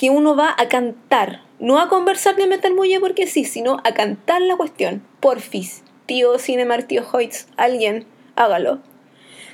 [0.02, 3.94] que uno va a cantar, no a conversar a meter muelle porque sí, sino a
[3.94, 5.00] cantar la cuestión.
[5.20, 8.80] Porfis, tío Cinemar, tío Hoyts, alguien, hágalo.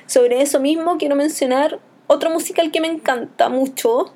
[0.07, 4.11] Sobre eso mismo quiero mencionar otro musical que me encanta mucho,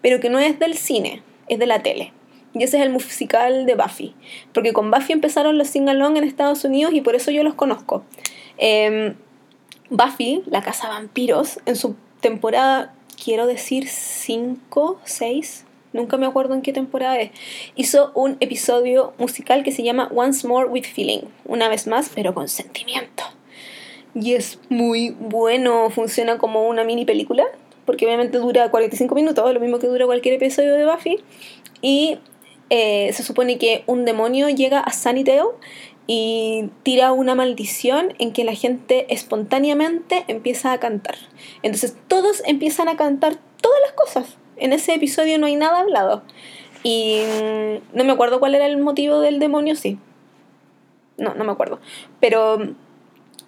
[0.00, 2.14] pero que no es del cine, es de la tele.
[2.54, 4.14] Y ese es el musical de Buffy.
[4.54, 8.02] Porque con Buffy empezaron los sing-along en Estados Unidos y por eso yo los conozco.
[8.56, 9.14] Em,
[9.90, 15.65] Buffy, la casa vampiros, en su temporada quiero decir 5, 6,
[15.96, 17.30] nunca me acuerdo en qué temporada es,
[17.74, 22.34] hizo un episodio musical que se llama Once More with Feeling, una vez más, pero
[22.34, 23.24] con sentimiento.
[24.14, 27.44] Y es muy bueno, funciona como una mini película,
[27.84, 31.18] porque obviamente dura 45 minutos, lo mismo que dura cualquier episodio de Buffy,
[31.82, 32.18] y
[32.70, 35.50] eh, se supone que un demonio llega a Sunnydale
[36.06, 41.16] y tira una maldición en que la gente espontáneamente empieza a cantar.
[41.62, 44.36] Entonces todos empiezan a cantar todas las cosas.
[44.56, 46.22] En ese episodio no hay nada hablado.
[46.82, 49.98] Y mm, no me acuerdo cuál era el motivo del demonio, sí.
[51.18, 51.80] No, no me acuerdo.
[52.20, 52.58] Pero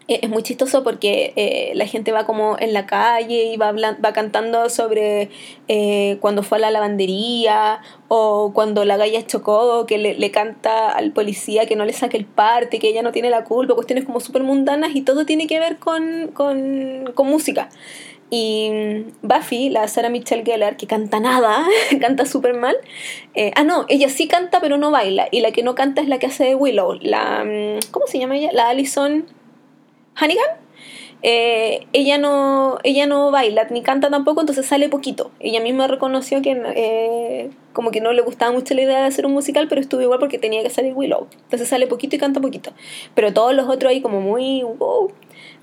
[0.08, 3.72] Eh, es muy chistoso porque eh, la gente va como en la calle y va,
[3.72, 5.28] va cantando sobre
[5.68, 10.90] eh, cuando fue a la lavandería o cuando la galla chocó, que le, le, canta
[10.90, 14.06] al policía que no le saque el parte, que ella no tiene la culpa, cuestiones
[14.06, 17.68] como súper mundanas y todo tiene que ver con, con, con música.
[18.30, 21.66] Y Buffy, la Sarah Michelle Gellar, que canta nada,
[22.00, 22.76] canta súper mal.
[23.54, 25.28] ah, no, ella sí canta, pero no baila.
[25.30, 26.98] Y la que no canta es la que hace Willow.
[27.00, 28.50] La, mm, ¿Cómo se llama ella?
[28.52, 29.26] La Allison
[30.14, 30.68] Hannigan.
[31.22, 35.32] Eh, ella, no, ella no baila ni canta tampoco, entonces sale poquito.
[35.40, 39.26] Ella misma reconoció que eh, como que no le gustaba mucho la idea de hacer
[39.26, 41.26] un musical, pero estuvo igual porque tenía que salir Willow.
[41.44, 42.72] Entonces sale poquito y canta poquito.
[43.14, 44.64] Pero todos los otros ahí como muy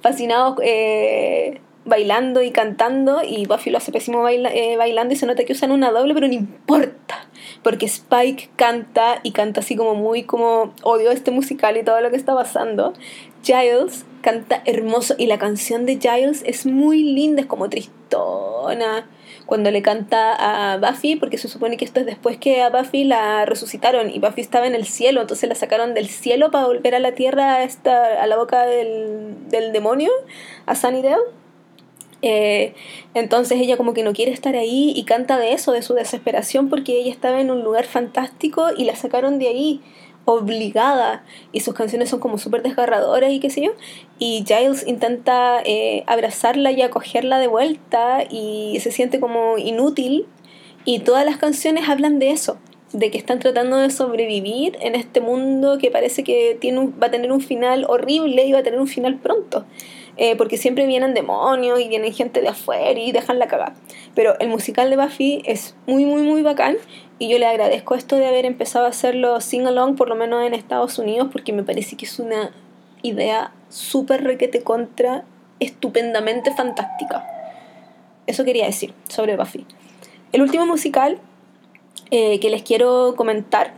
[0.01, 5.53] fascinados eh, bailando y cantando y Buffy lo hace pésimo bailando y se nota que
[5.53, 7.27] usan una doble, pero no importa.
[7.63, 12.09] Porque Spike canta y canta así como muy como odio este musical y todo lo
[12.09, 12.93] que está pasando.
[13.43, 19.07] Giles canta hermoso y la canción de Giles es muy linda, es como tristona.
[19.45, 20.33] Cuando le canta
[20.73, 24.17] a Buffy, porque se supone que esto es después que a Buffy la resucitaron y
[24.17, 27.57] Buffy estaba en el cielo, entonces la sacaron del cielo para volver a la tierra,
[27.57, 30.09] a, a la boca del, del demonio,
[30.65, 31.44] a Sunnydale.
[32.27, 32.73] Eh,
[33.13, 36.69] entonces ella como que no quiere estar ahí y canta de eso, de su desesperación,
[36.69, 39.81] porque ella estaba en un lugar fantástico y la sacaron de ahí
[40.25, 43.73] obligada y sus canciones son como súper desgarradoras y qué sé yo.
[44.17, 50.25] Y Giles intenta eh, abrazarla y acogerla de vuelta y se siente como inútil
[50.83, 52.57] y todas las canciones hablan de eso,
[52.91, 57.11] de que están tratando de sobrevivir en este mundo que parece que tiene va a
[57.11, 59.63] tener un final horrible y va a tener un final pronto.
[60.17, 63.75] Eh, porque siempre vienen demonios y vienen gente de afuera y dejan la cagada.
[64.13, 66.77] Pero el musical de Buffy es muy, muy, muy bacán
[67.19, 70.53] y yo le agradezco esto de haber empezado a hacerlo sing-along, por lo menos en
[70.53, 72.51] Estados Unidos, porque me parece que es una
[73.01, 75.25] idea súper requete contra,
[75.59, 77.27] estupendamente fantástica.
[78.25, 79.65] Eso quería decir sobre Buffy.
[80.31, 81.19] El último musical
[82.11, 83.73] eh, que les quiero comentar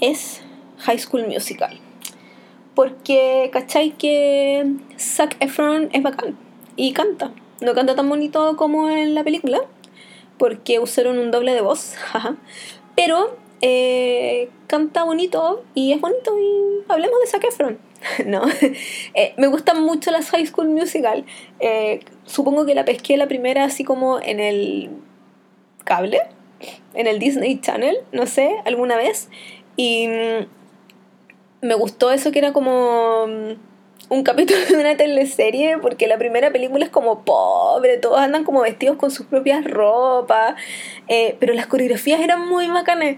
[0.00, 0.40] es
[0.78, 1.78] High School Musical.
[2.74, 3.92] Porque, ¿cachai?
[3.92, 4.66] Que
[4.98, 6.36] Zac Efron es bacán
[6.76, 7.32] y canta.
[7.60, 9.60] No canta tan bonito como en la película,
[10.38, 11.94] porque usaron un doble de voz,
[12.96, 17.78] pero eh, canta bonito y es bonito y hablemos de Zac Efron.
[18.26, 18.42] no,
[19.14, 21.24] eh, me gustan mucho las High School Musical.
[21.60, 24.90] Eh, supongo que la pesqué la primera así como en el
[25.84, 26.20] cable,
[26.94, 29.28] en el Disney Channel, no sé, alguna vez.
[29.76, 30.46] Y mm,
[31.64, 33.52] me gustó eso que era como mm,
[34.10, 38.60] un capítulo de una teleserie porque la primera película es como pobre, todos andan como
[38.60, 40.54] vestidos con sus propias ropas,
[41.08, 43.16] eh, pero las coreografías eran muy bacanas.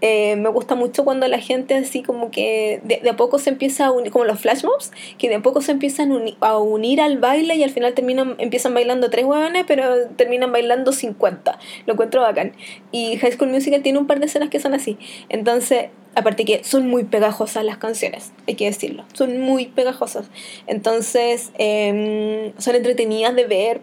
[0.00, 3.86] Eh, me gusta mucho cuando la gente así como que de, a poco se empieza
[3.86, 7.18] a unir, como los flash mobs, que de a poco se empiezan a unir al
[7.18, 11.58] baile y al final terminan, empiezan bailando tres huevones, pero terminan bailando 50.
[11.86, 12.52] Lo encuentro bacán.
[12.90, 14.98] Y High School Musical tiene un par de escenas que son así.
[15.30, 19.04] Entonces, Aparte que son muy pegajosas las canciones, hay que decirlo.
[19.12, 20.30] Son muy pegajosas.
[20.66, 23.80] Entonces, em, son entretenidas de ver.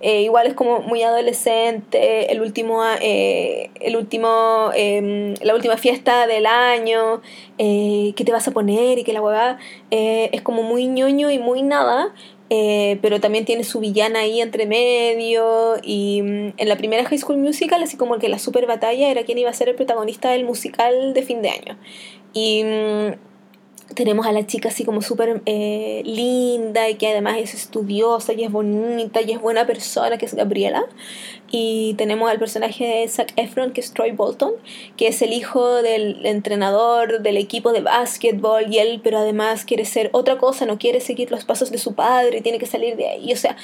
[0.00, 2.32] Eh, igual es como muy adolescente.
[2.32, 7.22] El último, eh, el último, em, la última fiesta del año.
[7.58, 8.98] Eh, ¿Qué te vas a poner?
[8.98, 9.58] Y que la huevada
[9.90, 12.12] es como muy ñoño y muy nada.
[12.50, 15.76] Eh, pero también tiene su villana ahí entre medio.
[15.82, 19.24] Y mm, en la primera High School Musical, así como que la super batalla era
[19.24, 21.78] quién iba a ser el protagonista del musical de fin de año.
[22.32, 22.64] Y.
[22.64, 23.31] Mm,
[23.94, 28.44] tenemos a la chica así como súper eh, linda y que además es estudiosa y
[28.44, 30.84] es bonita y es buena persona, que es Gabriela.
[31.50, 34.52] Y tenemos al personaje de Zac Efron, que es Troy Bolton,
[34.96, 39.84] que es el hijo del entrenador del equipo de básquetbol y él, pero además quiere
[39.84, 43.08] ser otra cosa, no quiere seguir los pasos de su padre, tiene que salir de
[43.08, 43.32] ahí.
[43.32, 43.56] O sea,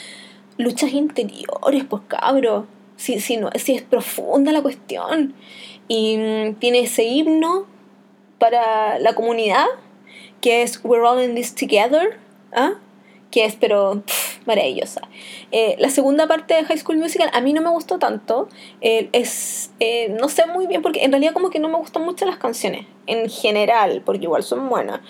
[0.59, 2.67] luchas interiores, pues cabro.
[2.97, 5.35] Si, si, no, si es profunda la cuestión.
[5.87, 7.67] Y mm, tiene ese himno
[8.39, 9.67] para la comunidad
[10.41, 12.19] que es We're All in This Together,
[12.53, 12.73] ¿ah?
[13.31, 14.03] que es pero
[14.47, 15.03] maravillosa.
[15.53, 18.49] Eh, la segunda parte de High School Musical a mí no me gustó tanto,
[18.81, 22.05] eh, es, eh, no sé muy bien porque en realidad como que no me gustan
[22.05, 25.01] mucho las canciones en general, porque igual son buenas.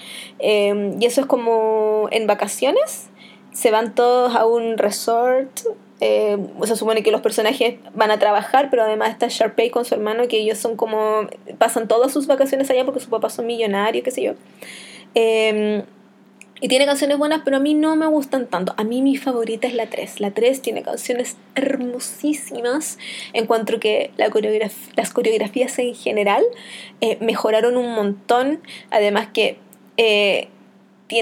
[0.40, 3.08] y eso es como en vacaciones,
[3.52, 5.60] se van todos a un resort.
[6.00, 10.28] se supone que los personajes van a trabajar, pero además está Sharpay con su hermano,
[10.28, 11.28] que ellos son como.
[11.58, 14.34] pasan todas sus vacaciones allá porque sus papás son millonarios, qué sé yo.
[15.14, 15.84] Em,
[16.60, 18.74] y tiene canciones buenas, pero a mí no me gustan tanto.
[18.76, 20.20] A mí mi favorita es la 3.
[20.20, 22.98] La 3 tiene canciones hermosísimas.
[23.32, 24.28] Encuentro que la
[24.96, 26.42] las coreografías en general
[27.00, 28.60] eh, mejoraron un montón.
[28.90, 29.58] Además que
[29.98, 30.48] eh,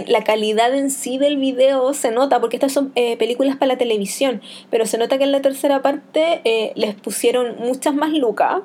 [0.06, 3.78] la calidad en sí del video se nota, porque estas son eh, películas para la
[3.78, 8.62] televisión, pero se nota que en la tercera parte les pusieron muchas más lucas.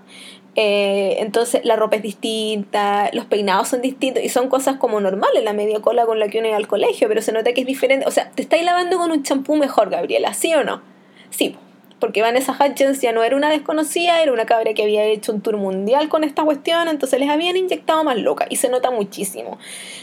[0.56, 5.44] Eh, entonces la ropa es distinta, los peinados son distintos y son cosas como normales,
[5.44, 7.68] la media cola con la que uno iba al colegio, pero se nota que es
[7.68, 8.06] diferente.
[8.06, 10.82] O sea, te estáis lavando con un champú mejor, Gabriela, ¿sí o no?
[11.30, 11.56] Sí,
[12.00, 15.42] porque Vanessa Hudgens ya no era una desconocida, era una cabra que había hecho un
[15.42, 19.58] tour mundial con esta cuestión, entonces les habían inyectado más loca y se nota muchísimo.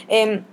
[0.07, 0.43] Em,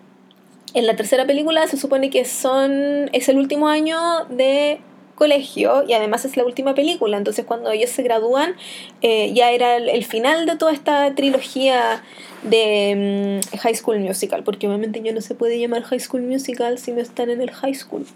[0.74, 4.80] en la tercera película se supone que son es el último año de
[5.16, 8.54] colegio y además es la última película, entonces cuando ellos se gradúan
[9.02, 12.04] eh, ya era el, final de toda esta trilogía
[12.44, 16.78] de mm, High School Musical, porque obviamente ya no se puede llamar High School Musical
[16.78, 18.06] si no están en el high school.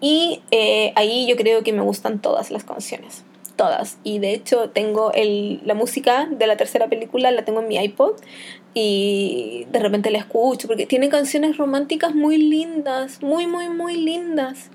[0.00, 3.24] Y eh, ahí yo creo que me gustan todas las canciones
[3.56, 3.98] todas.
[4.04, 7.76] Y de hecho tengo el, la música de la tercera película, la tengo en mi
[7.76, 8.12] iPod
[8.74, 14.70] y de repente la escucho porque tiene canciones románticas muy lindas, muy, muy, muy lindas.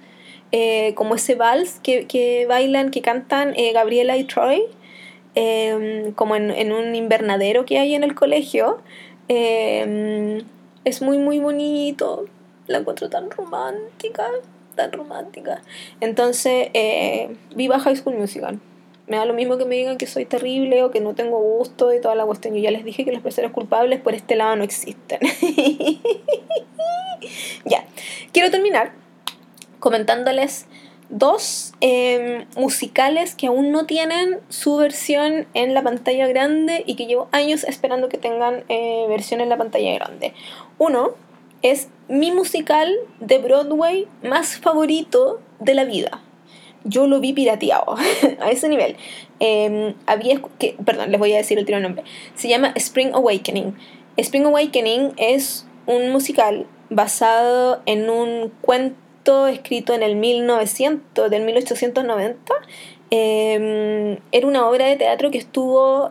[0.51, 4.63] Eh, como ese vals que, que, bailan, que cantan eh, Gabriela y Troy,
[5.35, 8.81] em, como en, en, un invernadero que hay en el colegio.
[9.27, 10.41] Em,
[10.83, 12.25] es muy, muy bonito.
[12.67, 14.27] La encuentro tan romántica,
[14.75, 15.61] tan romántica.
[16.01, 18.59] Entonces, eh, viva High School Musical
[19.11, 21.93] me da lo mismo que me digan que soy terrible o que no tengo gusto
[21.93, 22.55] y toda la cuestión.
[22.55, 25.19] Yo ya les dije que las personas culpables por este lado no existen.
[27.65, 27.85] ya,
[28.31, 29.00] quiero terminar
[29.81, 30.67] comentándoles
[31.09, 37.05] dos em, musicales que aún no tienen su versión en la pantalla grande y que
[37.05, 40.33] llevo años esperando que tengan eh, versión en la pantalla grande.
[40.77, 41.09] Uno
[41.61, 42.89] es mi musical
[43.19, 46.21] de Broadway más favorito de la vida
[46.83, 47.95] yo lo vi pirateado
[48.39, 48.95] a ese nivel.
[49.39, 52.03] Em, había que, perdón, les voy a decir el tiro nombre.
[52.35, 53.75] Se llama Spring Awakening.
[54.17, 58.97] Spring Awakening es un musical basado en un cuento
[59.47, 62.53] escrito en el 1900, del 1890.
[63.09, 66.09] Em, era una obra de teatro que estuvo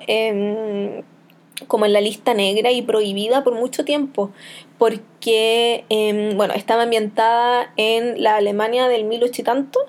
[1.67, 4.31] como en la lista negra y prohibida por mucho tiempo,
[4.79, 9.81] porque em, bueno, estaba ambientada en la Alemania del 1800 y tanto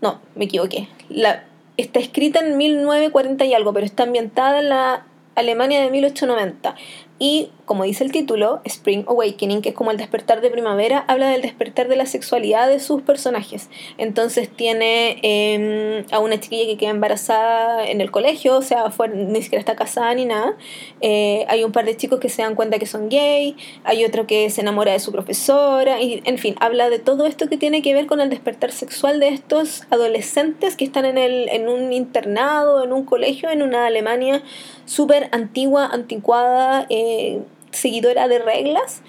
[0.00, 0.88] no, me equivoqué.
[1.08, 1.44] La,
[1.76, 6.74] está escrita en 1940 y algo, pero está ambientada en la Alemania de 1890.
[7.18, 11.28] Y, como dice el título, Spring Awakening, que es como el despertar de primavera, habla
[11.28, 13.70] del despertar de la sexualidad de sus personajes.
[13.98, 19.42] Entonces tiene em, a una chiquilla que queda embarazada en el colegio, o sea, ni
[19.42, 20.56] siquiera está casada ni nada.
[21.02, 24.26] Eh, hay un par de chicos que se dan cuenta que son gay, hay otro
[24.26, 27.80] que se enamora de su profesora, y en fin, habla de todo esto que tiene
[27.80, 31.92] que ver con el despertar sexual de estos adolescentes que están en, el, en un
[31.92, 34.42] internado, en un colegio, en una Alemania
[34.86, 36.86] súper antigua, anticuada.
[36.88, 37.40] Eh,
[37.74, 39.02] seguidora de reglas,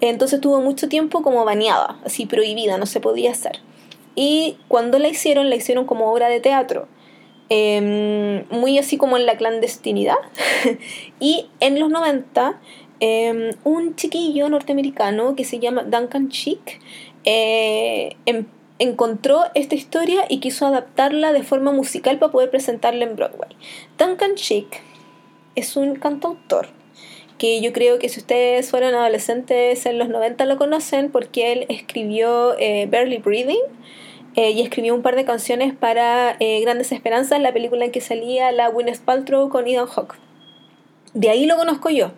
[0.00, 3.60] entonces tuvo mucho tiempo como baneada, así prohibida, no se podía hacer.
[4.14, 6.88] Y cuando la hicieron, la hicieron como obra de teatro,
[7.48, 10.16] em, muy así como en la clandestinidad.
[11.20, 12.60] y en los 90,
[13.00, 16.80] em, un chiquillo norteamericano que se llama Duncan Chick
[17.24, 18.46] eh, em,
[18.78, 23.50] encontró esta historia y quiso adaptarla de forma musical para poder presentarla en Broadway.
[23.96, 24.82] Duncan Chick
[25.54, 26.68] es un cantautor
[27.38, 31.66] que yo creo que si ustedes fueron adolescentes en los 90 lo conocen porque él
[31.68, 33.58] escribió eh, Barely Breathing
[34.36, 38.00] eh, y escribió un par de canciones para eh, Grandes Esperanzas, la película en que
[38.00, 40.14] salía la Gwyneth Paltrow con Ethan Hawke.
[41.14, 42.12] De ahí lo conozco yo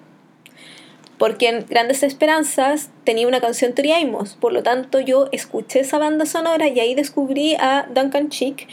[1.19, 6.27] porque en Grandes Esperanzas tenía una canción Triaimos, por lo tanto yo escuché esa banda
[6.27, 8.67] sonora y ahí descubrí a Duncan Chick,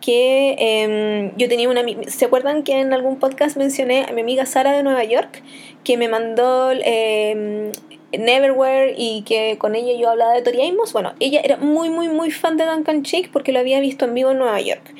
[0.00, 1.82] que em, yo tenía una...
[2.08, 5.42] ¿Se acuerdan que en algún podcast mencioné a mi amiga Sara de Nueva York,
[5.82, 7.72] que me mandó eh,
[8.16, 10.92] Neverwhere y que con ella yo hablaba de Toriaimos?
[10.92, 14.14] Bueno, ella era muy, muy, muy fan de Duncan Chick porque lo había visto en
[14.14, 14.94] vivo en Nueva York.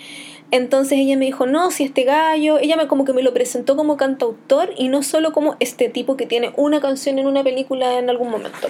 [0.50, 3.76] Entonces ella me dijo, no, si este gallo, ella me como que me lo presentó
[3.76, 7.98] como cantautor y no solo como este tipo que tiene una canción en una película
[7.98, 8.68] en algún momento.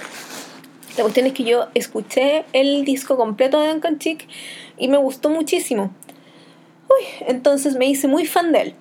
[0.96, 4.26] La cuestión es que yo escuché el disco completo de Duncan Chick
[4.76, 5.92] y me gustó muchísimo.
[6.88, 8.74] Uy, entonces me hice muy fan de él.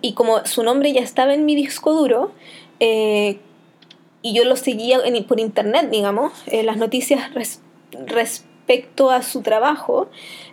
[0.00, 2.32] Y como su nombre ya estaba en mi disco duro,
[2.80, 3.38] eh,
[4.22, 7.30] y yo lo seguía por internet, digamos, eh, las noticias
[8.66, 10.08] respecto a su trabajo,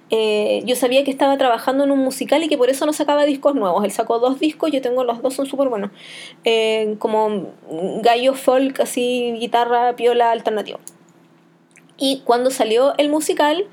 [0.10, 3.26] eh, yo sabía que estaba trabajando en un musical y que por eso no sacaba
[3.26, 3.86] discos nuevos.
[3.86, 5.92] Él sacó dos discos, yo tengo los dos, son súper buenos.
[6.44, 7.48] Eh, como
[8.02, 10.80] gallo folk, así, guitarra, piola, alternativo.
[11.98, 13.66] Y cuando salió el musical,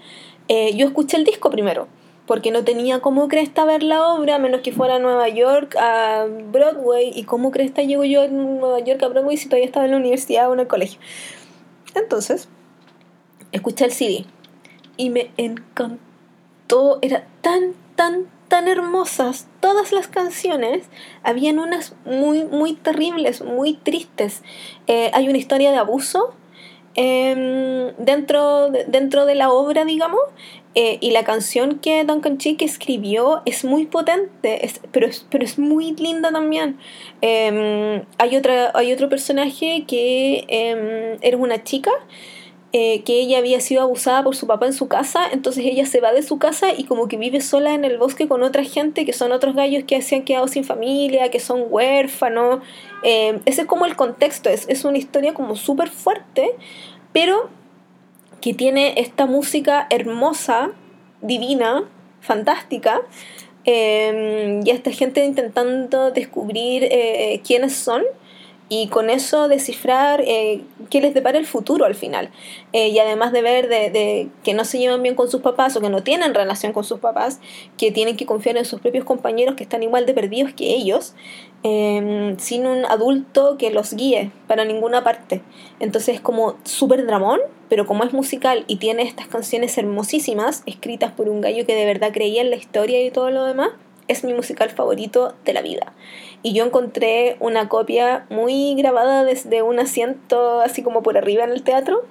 [0.47, 1.89] eh, yo escuché el disco primero.
[2.27, 6.27] porque no tenía cómo cresta ver la obra, menos que fuera a Nueva York, a
[6.53, 9.93] Broadway, y cómo cresta llego yo a Nueva York a Broadway si todavía estaba en
[9.93, 11.01] la universidad o en el colegio.
[11.95, 12.51] Entonces,
[13.53, 14.25] escuché el CD
[14.97, 20.85] y me encantó, era tan, tan, tan hermosas todas las canciones,
[21.23, 24.43] habían unas muy, muy terribles, muy tristes.
[24.87, 26.35] Eh, hay una historia de abuso
[26.95, 30.21] em, dentro, de, dentro de la obra, digamos,
[30.75, 35.59] eh, y la canción que Duncan Chick escribió es muy potente, pero, es, pero es
[35.59, 36.79] muy linda también.
[37.21, 41.93] Em, hay, otra, hay otro personaje que eh, era una chica
[42.75, 46.01] eh, que ella había sido abusada por su papá en su casa, entonces ella se
[46.03, 49.07] va de su casa y como que vive sola en el bosque con otra gente
[49.07, 52.61] que son otros gallos que se han quedado sin familia, que son huérfanos.
[53.05, 56.51] Eh, ese es como el contexto, es, es una historia como súper fuerte,
[57.15, 57.49] pero
[58.43, 60.73] que tiene esta música hermosa,
[61.23, 61.85] divina,
[62.21, 63.01] fantástica,
[63.65, 66.87] eh, y esta gente intentando descubrir
[67.43, 68.03] quiénes son
[68.69, 72.31] y con eso descifrar eh, qué les depara el futuro al final.
[72.73, 75.81] Eh, y además de ver de, que no se llevan bien con sus papás o
[75.81, 77.41] que no tienen relación con sus papás,
[77.79, 81.15] que tienen que confiar en sus propios compañeros que están igual de perdidos que ellos,
[81.63, 85.41] em, sin un adulto que los guíe para ninguna parte.
[85.81, 87.41] Entonces es como súper dramón,
[87.71, 91.87] pero como es musical y tiene estas canciones hermosísimas, escritas por un gallo que de
[91.87, 93.71] verdad creía en la historia y todo lo demás,
[94.09, 95.93] es mi musical favorito de la vida
[96.43, 101.51] y yo encontré una copia muy grabada desde un asiento así como por arriba en
[101.51, 102.05] el teatro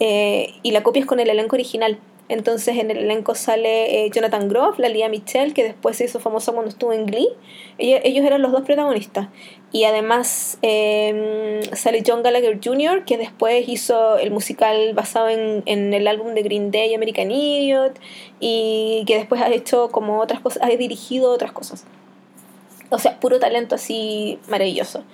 [0.00, 1.98] eh, y la copia es con el elenco original.
[2.28, 6.20] Entonces en el elenco sale eh, Jonathan Groff, la Lía Michelle, que después se hizo
[6.20, 7.28] famosa cuando estuvo en Glee.
[7.76, 9.28] Ellos, eran los dos protagonistas.
[9.72, 15.92] Y además em, sale John Gallagher Jr., que después hizo el musical basado en, en,
[15.92, 17.98] el álbum de Green Day, American Idiot,
[18.40, 21.84] y que después ha hecho como otras cosas, ha dirigido otras cosas.
[22.90, 25.04] O sea, puro talento así maravilloso.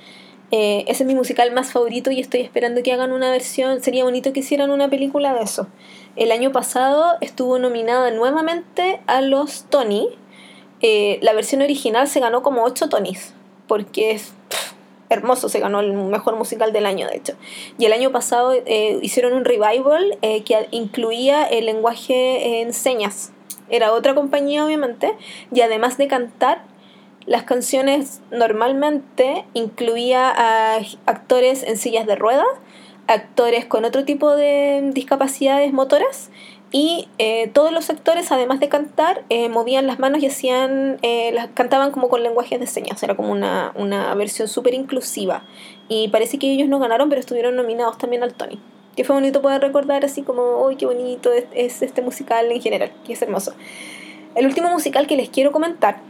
[0.53, 3.81] Eh, ese es mi musical más favorito y estoy esperando que hagan una versión.
[3.83, 5.69] Sería bonito que hicieran una película de eso.
[6.17, 10.09] El año pasado estuvo nominada nuevamente a los Tony.
[10.83, 13.35] Eh, la versión original se ganó como 8 Tonys,
[13.69, 14.33] porque es
[15.09, 17.35] hermoso, se ganó el mejor musical del año, de hecho.
[17.79, 23.33] Y el año pasado eh, hicieron un revival que incluía el lenguaje en señas.
[23.69, 25.15] Era otra compañía, obviamente,
[25.53, 26.65] y además de cantar,
[27.31, 32.45] las canciones normalmente incluía a actores en sillas de ruedas,
[33.07, 36.31] actores con otro tipo de discapacidades motoras
[36.73, 41.31] y eh, todos los actores, además de cantar, eh, movían las manos y hacían, eh,
[41.33, 43.01] las, cantaban como con lenguajes de señas.
[43.01, 45.45] Era como una, una versión súper inclusiva.
[45.89, 48.59] Y parece que ellos no ganaron, pero estuvieron nominados también al Tony.
[48.97, 52.61] Que fue bonito poder recordar así como, uy, qué bonito es, es este musical en
[52.61, 53.55] general, que es hermoso.
[54.35, 56.10] El último musical que les quiero comentar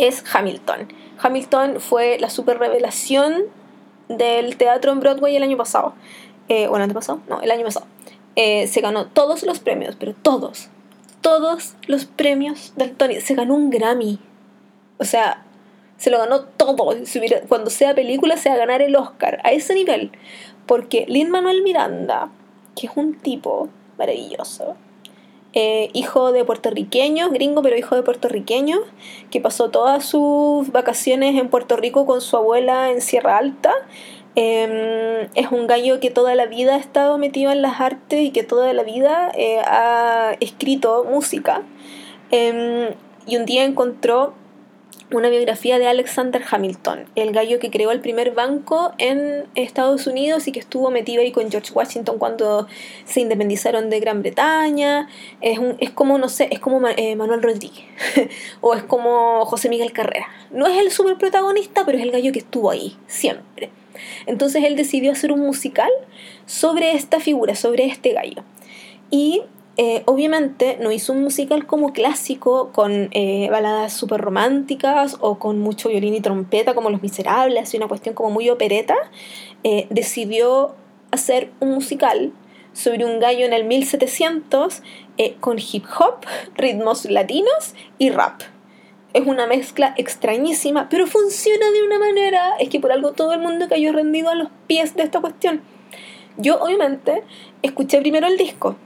[0.00, 0.88] es Hamilton.
[1.20, 3.44] Hamilton fue la super revelación
[4.08, 5.94] del teatro en Broadway el año pasado.
[6.48, 7.20] Eh, bueno, ¿el pasado?
[7.28, 7.86] No, el año pasado.
[8.36, 10.68] Eh, se ganó todos los premios, pero todos,
[11.20, 13.20] todos los premios del Tony.
[13.20, 14.18] Se ganó un Grammy.
[14.98, 15.44] O sea,
[15.96, 16.94] se lo ganó todo.
[17.48, 19.40] Cuando sea película, se va a ganar el Oscar.
[19.44, 20.10] A ese nivel.
[20.66, 22.30] Porque Lin Manuel Miranda,
[22.74, 24.76] que es un tipo maravilloso,
[25.52, 28.80] eh, hijo de puertorriqueños, gringo, pero hijo de puertorriqueños,
[29.30, 33.72] que pasó todas sus vacaciones en Puerto Rico con su abuela en Sierra Alta.
[34.36, 38.30] Em, es un gallo que toda la vida ha estado metido en las artes y
[38.30, 41.62] que toda la vida eh, ha escrito música.
[42.30, 42.94] Em,
[43.26, 44.34] y un día encontró
[45.12, 50.46] una biografía de Alexander Hamilton, el gallo que creó el primer banco en Estados Unidos
[50.46, 52.68] y que estuvo metido ahí con George Washington cuando
[53.04, 55.08] se independizaron de Gran Bretaña.
[55.40, 57.84] Es, un, es como, no sé, es como eh, Manuel Rodríguez
[58.60, 60.28] o es como José Miguel Carrera.
[60.50, 63.70] No es el super protagonista, pero es el gallo que estuvo ahí, siempre.
[64.26, 65.90] Entonces él decidió hacer un musical
[66.46, 68.42] sobre esta figura, sobre este gallo.
[69.10, 69.42] Y
[69.82, 75.58] eh, obviamente no hizo un musical como clásico con eh, baladas súper románticas o con
[75.58, 78.94] mucho violín y trompeta como Los Miserables y una cuestión como muy opereta.
[79.64, 80.74] Eh, decidió
[81.12, 82.34] hacer un musical
[82.74, 84.82] sobre un gallo en el 1700
[85.40, 86.26] con hip hop,
[86.56, 88.42] ritmos latinos y rap.
[89.14, 93.40] Es una mezcla extrañísima, pero funciona de una manera, es que por algo todo el
[93.40, 95.62] mundo cayó rendido a los pies de esta cuestión.
[96.36, 97.22] Yo obviamente
[97.62, 98.76] escuché primero el disco,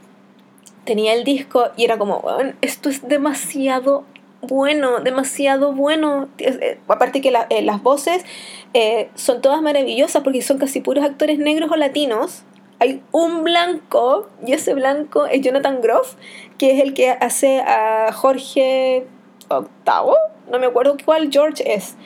[0.85, 2.25] tenía el disco y era como,
[2.61, 4.05] esto es demasiado
[4.49, 6.29] bueno, demasiado bueno.
[6.39, 8.25] Eh, aparte que eh, las voces
[8.73, 12.43] eh, son todas maravillosas porque son casi puros actores negros o latinos.
[12.81, 16.15] hay un blanco, y ese blanco es Jonathan Groff,
[16.59, 19.07] que es el que hace a Jorge
[19.49, 20.15] VIII,
[20.51, 21.97] no me acuerdo cuál George es,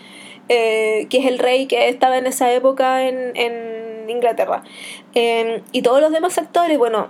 [0.49, 4.63] que es el rey que estaba en esa época en, en Inglaterra.
[5.15, 7.09] Em, y todos los demás actores, bueno,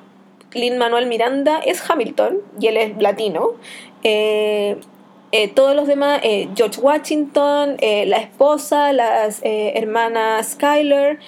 [0.54, 3.52] Lin Manuel Miranda es Hamilton y él es latino.
[4.02, 4.78] Eh,
[5.30, 11.18] eh, todos los demás, eh, George Washington, la esposa, las hermanas Skyler,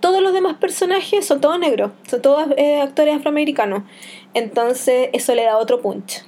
[0.00, 2.46] todos los demás personajes son todos negros, son todos
[2.82, 3.84] actores afroamericanos.
[4.34, 6.24] Entonces eso le da otro punch,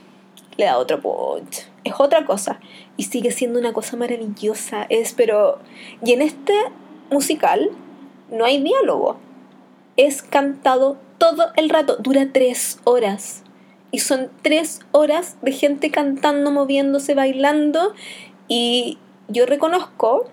[0.57, 1.67] le da otro punch.
[1.85, 2.61] Es otra cosa
[2.97, 4.87] y sigue siendo una cosa maravillosa.
[4.91, 5.59] Es, pero...
[6.05, 6.53] Y en este
[7.11, 7.71] musical
[8.31, 9.17] no hay diálogo.
[9.97, 11.97] Es cantado todo el rato.
[11.99, 13.43] Dura tres horas.
[13.91, 17.95] Y son tres horas de gente cantando, moviéndose, bailando.
[18.49, 18.99] Y
[19.29, 20.31] yo reconozco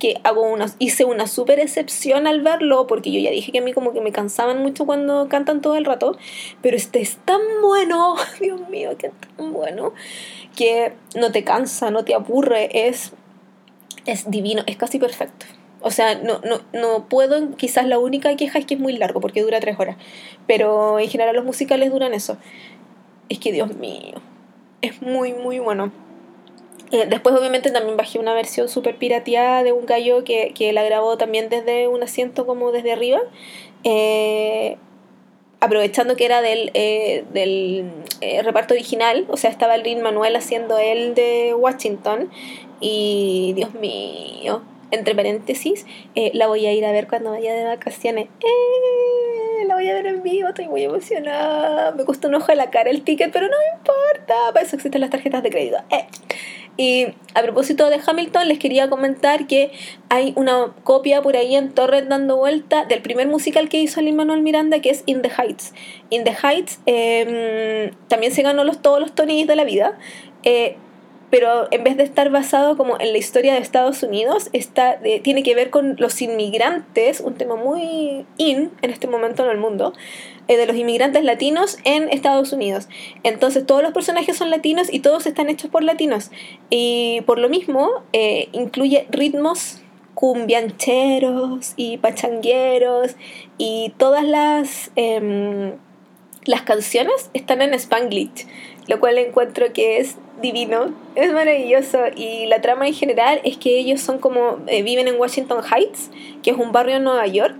[0.00, 3.62] que hago una, hice una súper excepción al verlo, porque yo ya dije que a
[3.62, 6.16] mí como que me cansaban mucho cuando cantan todo el rato,
[6.62, 9.92] pero este es tan bueno, Dios mío, que tan bueno,
[10.56, 13.12] que no te cansa, no te aburre, es,
[14.06, 15.46] es divino, es casi perfecto.
[15.82, 19.20] O sea, no, no, no puedo, quizás la única queja es que es muy largo,
[19.20, 19.96] porque dura tres horas.
[20.46, 22.36] Pero en general los musicales duran eso.
[23.28, 24.20] Es que Dios mío,
[24.82, 25.92] es muy, muy bueno.
[26.90, 30.82] Eh, después obviamente también bajé una versión súper pirateada de un gallo que, que, la
[30.82, 33.20] grabó también desde un asiento como desde arriba.
[33.84, 34.76] Eh,
[35.60, 37.90] aprovechando que era del, eh, del
[38.42, 42.30] reparto original, o sea, estaba el Rin Manuel haciendo él de Washington.
[42.80, 47.64] Y Dios mío, entre paréntesis, eh, la voy a ir a ver cuando vaya de
[47.64, 48.26] vacaciones.
[48.40, 49.64] ¡Eh!
[49.66, 51.92] La voy a ver en vivo, estoy muy emocionada.
[51.92, 54.52] Me cuesta un ojo de la cara el ticket, pero no me importa.
[54.52, 55.76] Para eso existen las tarjetas de crédito.
[55.90, 56.06] Eh.
[56.76, 59.70] Y a propósito de Hamilton, les quería comentar que
[60.08, 64.16] hay una copia por ahí en Torres dando vuelta del primer musical que hizo Lin
[64.16, 65.74] Manuel Miranda, que es In the Heights.
[66.08, 69.98] In the Heights em, también se ganó los, todos los Tonys de la vida.
[70.42, 70.76] Eh,
[71.30, 75.42] pero en vez de estar basado como en la historia de Estados Unidos, está, tiene
[75.42, 79.92] que ver con los inmigrantes, un tema muy in en este momento en el mundo,
[80.48, 82.88] eh, de los inmigrantes latinos en Estados Unidos.
[83.22, 86.32] Entonces todos los personajes son latinos y todos están hechos por latinos.
[86.68, 89.80] Y por lo mismo eh, incluye ritmos
[90.14, 93.14] cumbiancheros y pachangueros
[93.56, 94.90] y todas las...
[94.96, 95.74] Em,
[96.44, 98.46] las canciones están en Spanglish,
[98.86, 101.98] lo cual encuentro que es divino, es maravilloso.
[102.16, 106.10] Y la trama en general es que ellos son como, eh, viven en Washington Heights,
[106.42, 107.56] que es un barrio en Nueva York,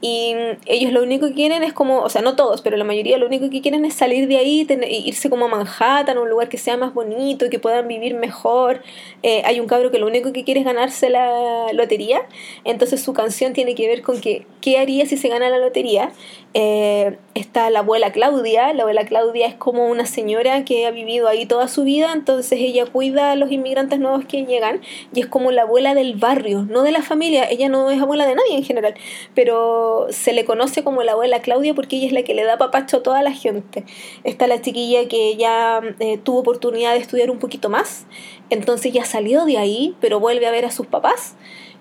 [0.00, 0.34] y
[0.66, 3.26] ellos lo único que quieren es como, o sea, no todos, pero la mayoría lo
[3.26, 4.66] único que quieren es salir de ahí,
[5.04, 8.82] irse como a Manhattan, a un lugar que sea más bonito, que puedan vivir mejor.
[9.24, 12.22] Eh, hay un cabro que lo único que quiere es ganarse la lotería,
[12.64, 16.12] entonces su canción tiene que ver con que, qué haría si se gana la lotería.
[16.54, 21.28] Eh, está la abuela Claudia, la abuela Claudia es como una señora que ha vivido
[21.28, 24.80] ahí toda su vida, entonces ella cuida a los inmigrantes nuevos que llegan
[25.12, 28.26] y es como la abuela del barrio, no de la familia, ella no es abuela
[28.26, 28.94] de nadie en general,
[29.34, 32.58] pero se le conoce como la abuela Claudia porque ella es la que le da
[32.58, 33.84] papacho a toda la gente.
[34.24, 38.06] Está la chiquilla que ya eh, tuvo oportunidad de estudiar un poquito más,
[38.50, 41.34] entonces ya salió de ahí, pero vuelve a ver a sus papás.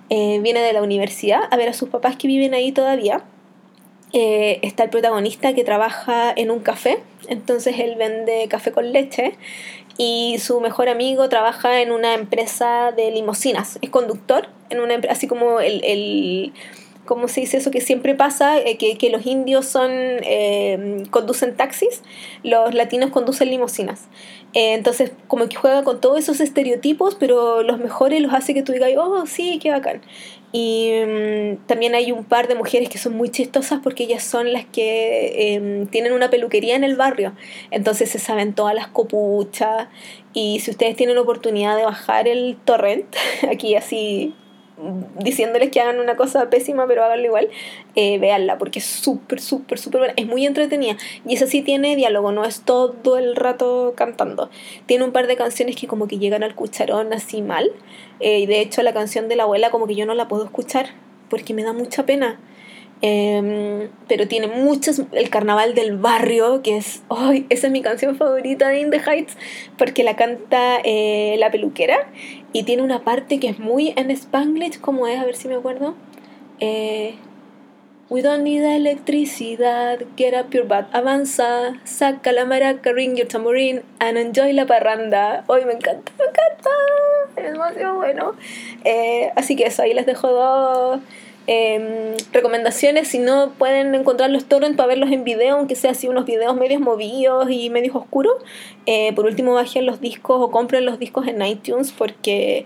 [0.10, 3.24] Eh, viene de la universidad a ver a sus papás que viven ahí todavía.
[4.14, 9.34] Eh, está el protagonista que trabaja en un café, entonces él vende café con leche
[9.98, 15.28] y su mejor amigo trabaja en una empresa de limosinas, es conductor, en una así
[15.28, 16.54] como el
[17.08, 17.72] ¿cómo se dice eso?
[17.72, 22.04] Que siempre pasa, eh, que, que, los indios son, eh, conducen taxis,
[22.44, 24.08] los latinos conducen limusinas.
[24.54, 28.64] Eh, entonces, como que juega con todos esos estereotipos, pero los mejores los hace que
[28.64, 30.02] tú digas, oh, sí, qué bacán.
[30.52, 34.54] Y mm, también hay un par de mujeres que son muy chistosas porque ellas son
[34.54, 37.34] las que em, tienen una peluquería en el barrio.
[37.72, 39.88] Entonces se saben todas las copuchas.
[40.34, 43.16] Y si ustedes tienen la oportunidad de bajar el torrent,
[43.52, 44.34] aquí así
[45.20, 47.50] diciéndoles que hagan una cosa pésima, pero háganlo igual,
[47.96, 50.14] eh, véanla, porque es súper, súper, súper buena.
[50.18, 50.98] Es muy entretenida.
[51.26, 54.50] Y esa sí tiene diálogo, no es todo el rato cantando.
[54.86, 57.72] Tiene un par de canciones que como que llegan al cucharón así mal.
[58.20, 60.44] Eh, y de hecho la canción de la abuela como que yo no la puedo
[60.44, 60.88] escuchar,
[61.30, 62.40] porque me da mucha pena.
[63.02, 65.02] Em, pero tiene muchos.
[65.12, 67.04] El carnaval del barrio, que es.
[67.10, 67.46] ¡Ay!
[67.50, 69.38] esa es mi canción favorita de In the Heights,
[69.78, 72.08] porque la canta eh, la peluquera
[72.54, 75.56] y tiene una parte que es muy en Spanglish, como es, a ver si me
[75.56, 75.96] acuerdo.
[76.60, 77.16] Eh,
[78.10, 83.84] We don't need electricidad, get up your butt, avanza, saca la maraca, ring your tambourine,
[84.00, 85.44] and enjoy la parranda.
[85.48, 86.70] Hoy me encanta, me encanta,
[87.36, 88.32] es demasiado bueno.
[88.86, 91.02] Eh, así que eso, ahí les dejo dos
[91.50, 96.10] Em, recomendaciones, si no pueden encontrar los torrents para verlos en video, aunque sea así
[96.10, 98.34] unos videos medios movidos y medios oscuros.
[98.86, 102.66] Eh, por último, bajen los discos o compren los discos en iTunes porque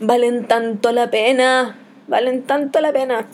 [0.00, 1.78] valen tanto la pena.
[2.08, 3.26] Valen tanto la pena.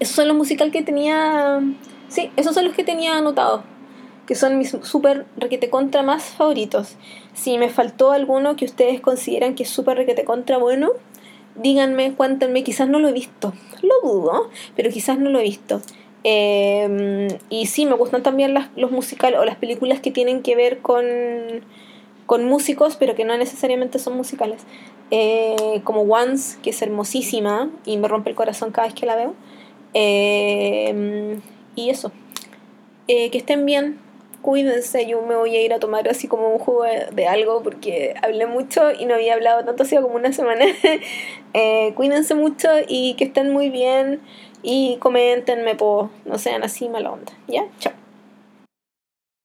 [0.00, 1.60] Esos son los musicales que tenía.
[2.08, 3.62] Sí, esos son los que tenía anotados.
[4.26, 6.96] Que son mis super requete contra más favoritos.
[7.32, 10.90] Si me faltó alguno que ustedes consideran que es super requete contra bueno,
[11.62, 13.52] díganme, cuéntenme, quizás no lo he visto,
[13.82, 15.80] lo dudo, pero quizás no lo he visto.
[16.24, 20.56] Em, y sí, me gustan también las, los musicales o las películas que tienen que
[20.56, 21.04] ver con,
[22.26, 24.62] con músicos, pero que no necesariamente son musicales.
[25.12, 29.14] Eh, como Once, que es hermosísima y me rompe el corazón cada vez que la
[29.14, 29.34] veo.
[29.94, 31.40] Em,
[31.76, 32.10] y eso.
[33.08, 33.98] Eh, que estén bien,
[34.46, 38.14] cuídense, yo me voy a ir a tomar así como un jugo de, algo porque
[38.22, 40.66] hablé mucho y no había hablado tanto, ha sido como una semana.
[41.52, 44.20] eh, cuídense mucho y que estén muy bien
[44.62, 47.32] y coméntenme, po, no sean así mala onda.
[47.48, 47.64] ¿Ya?
[47.80, 48.05] Chao.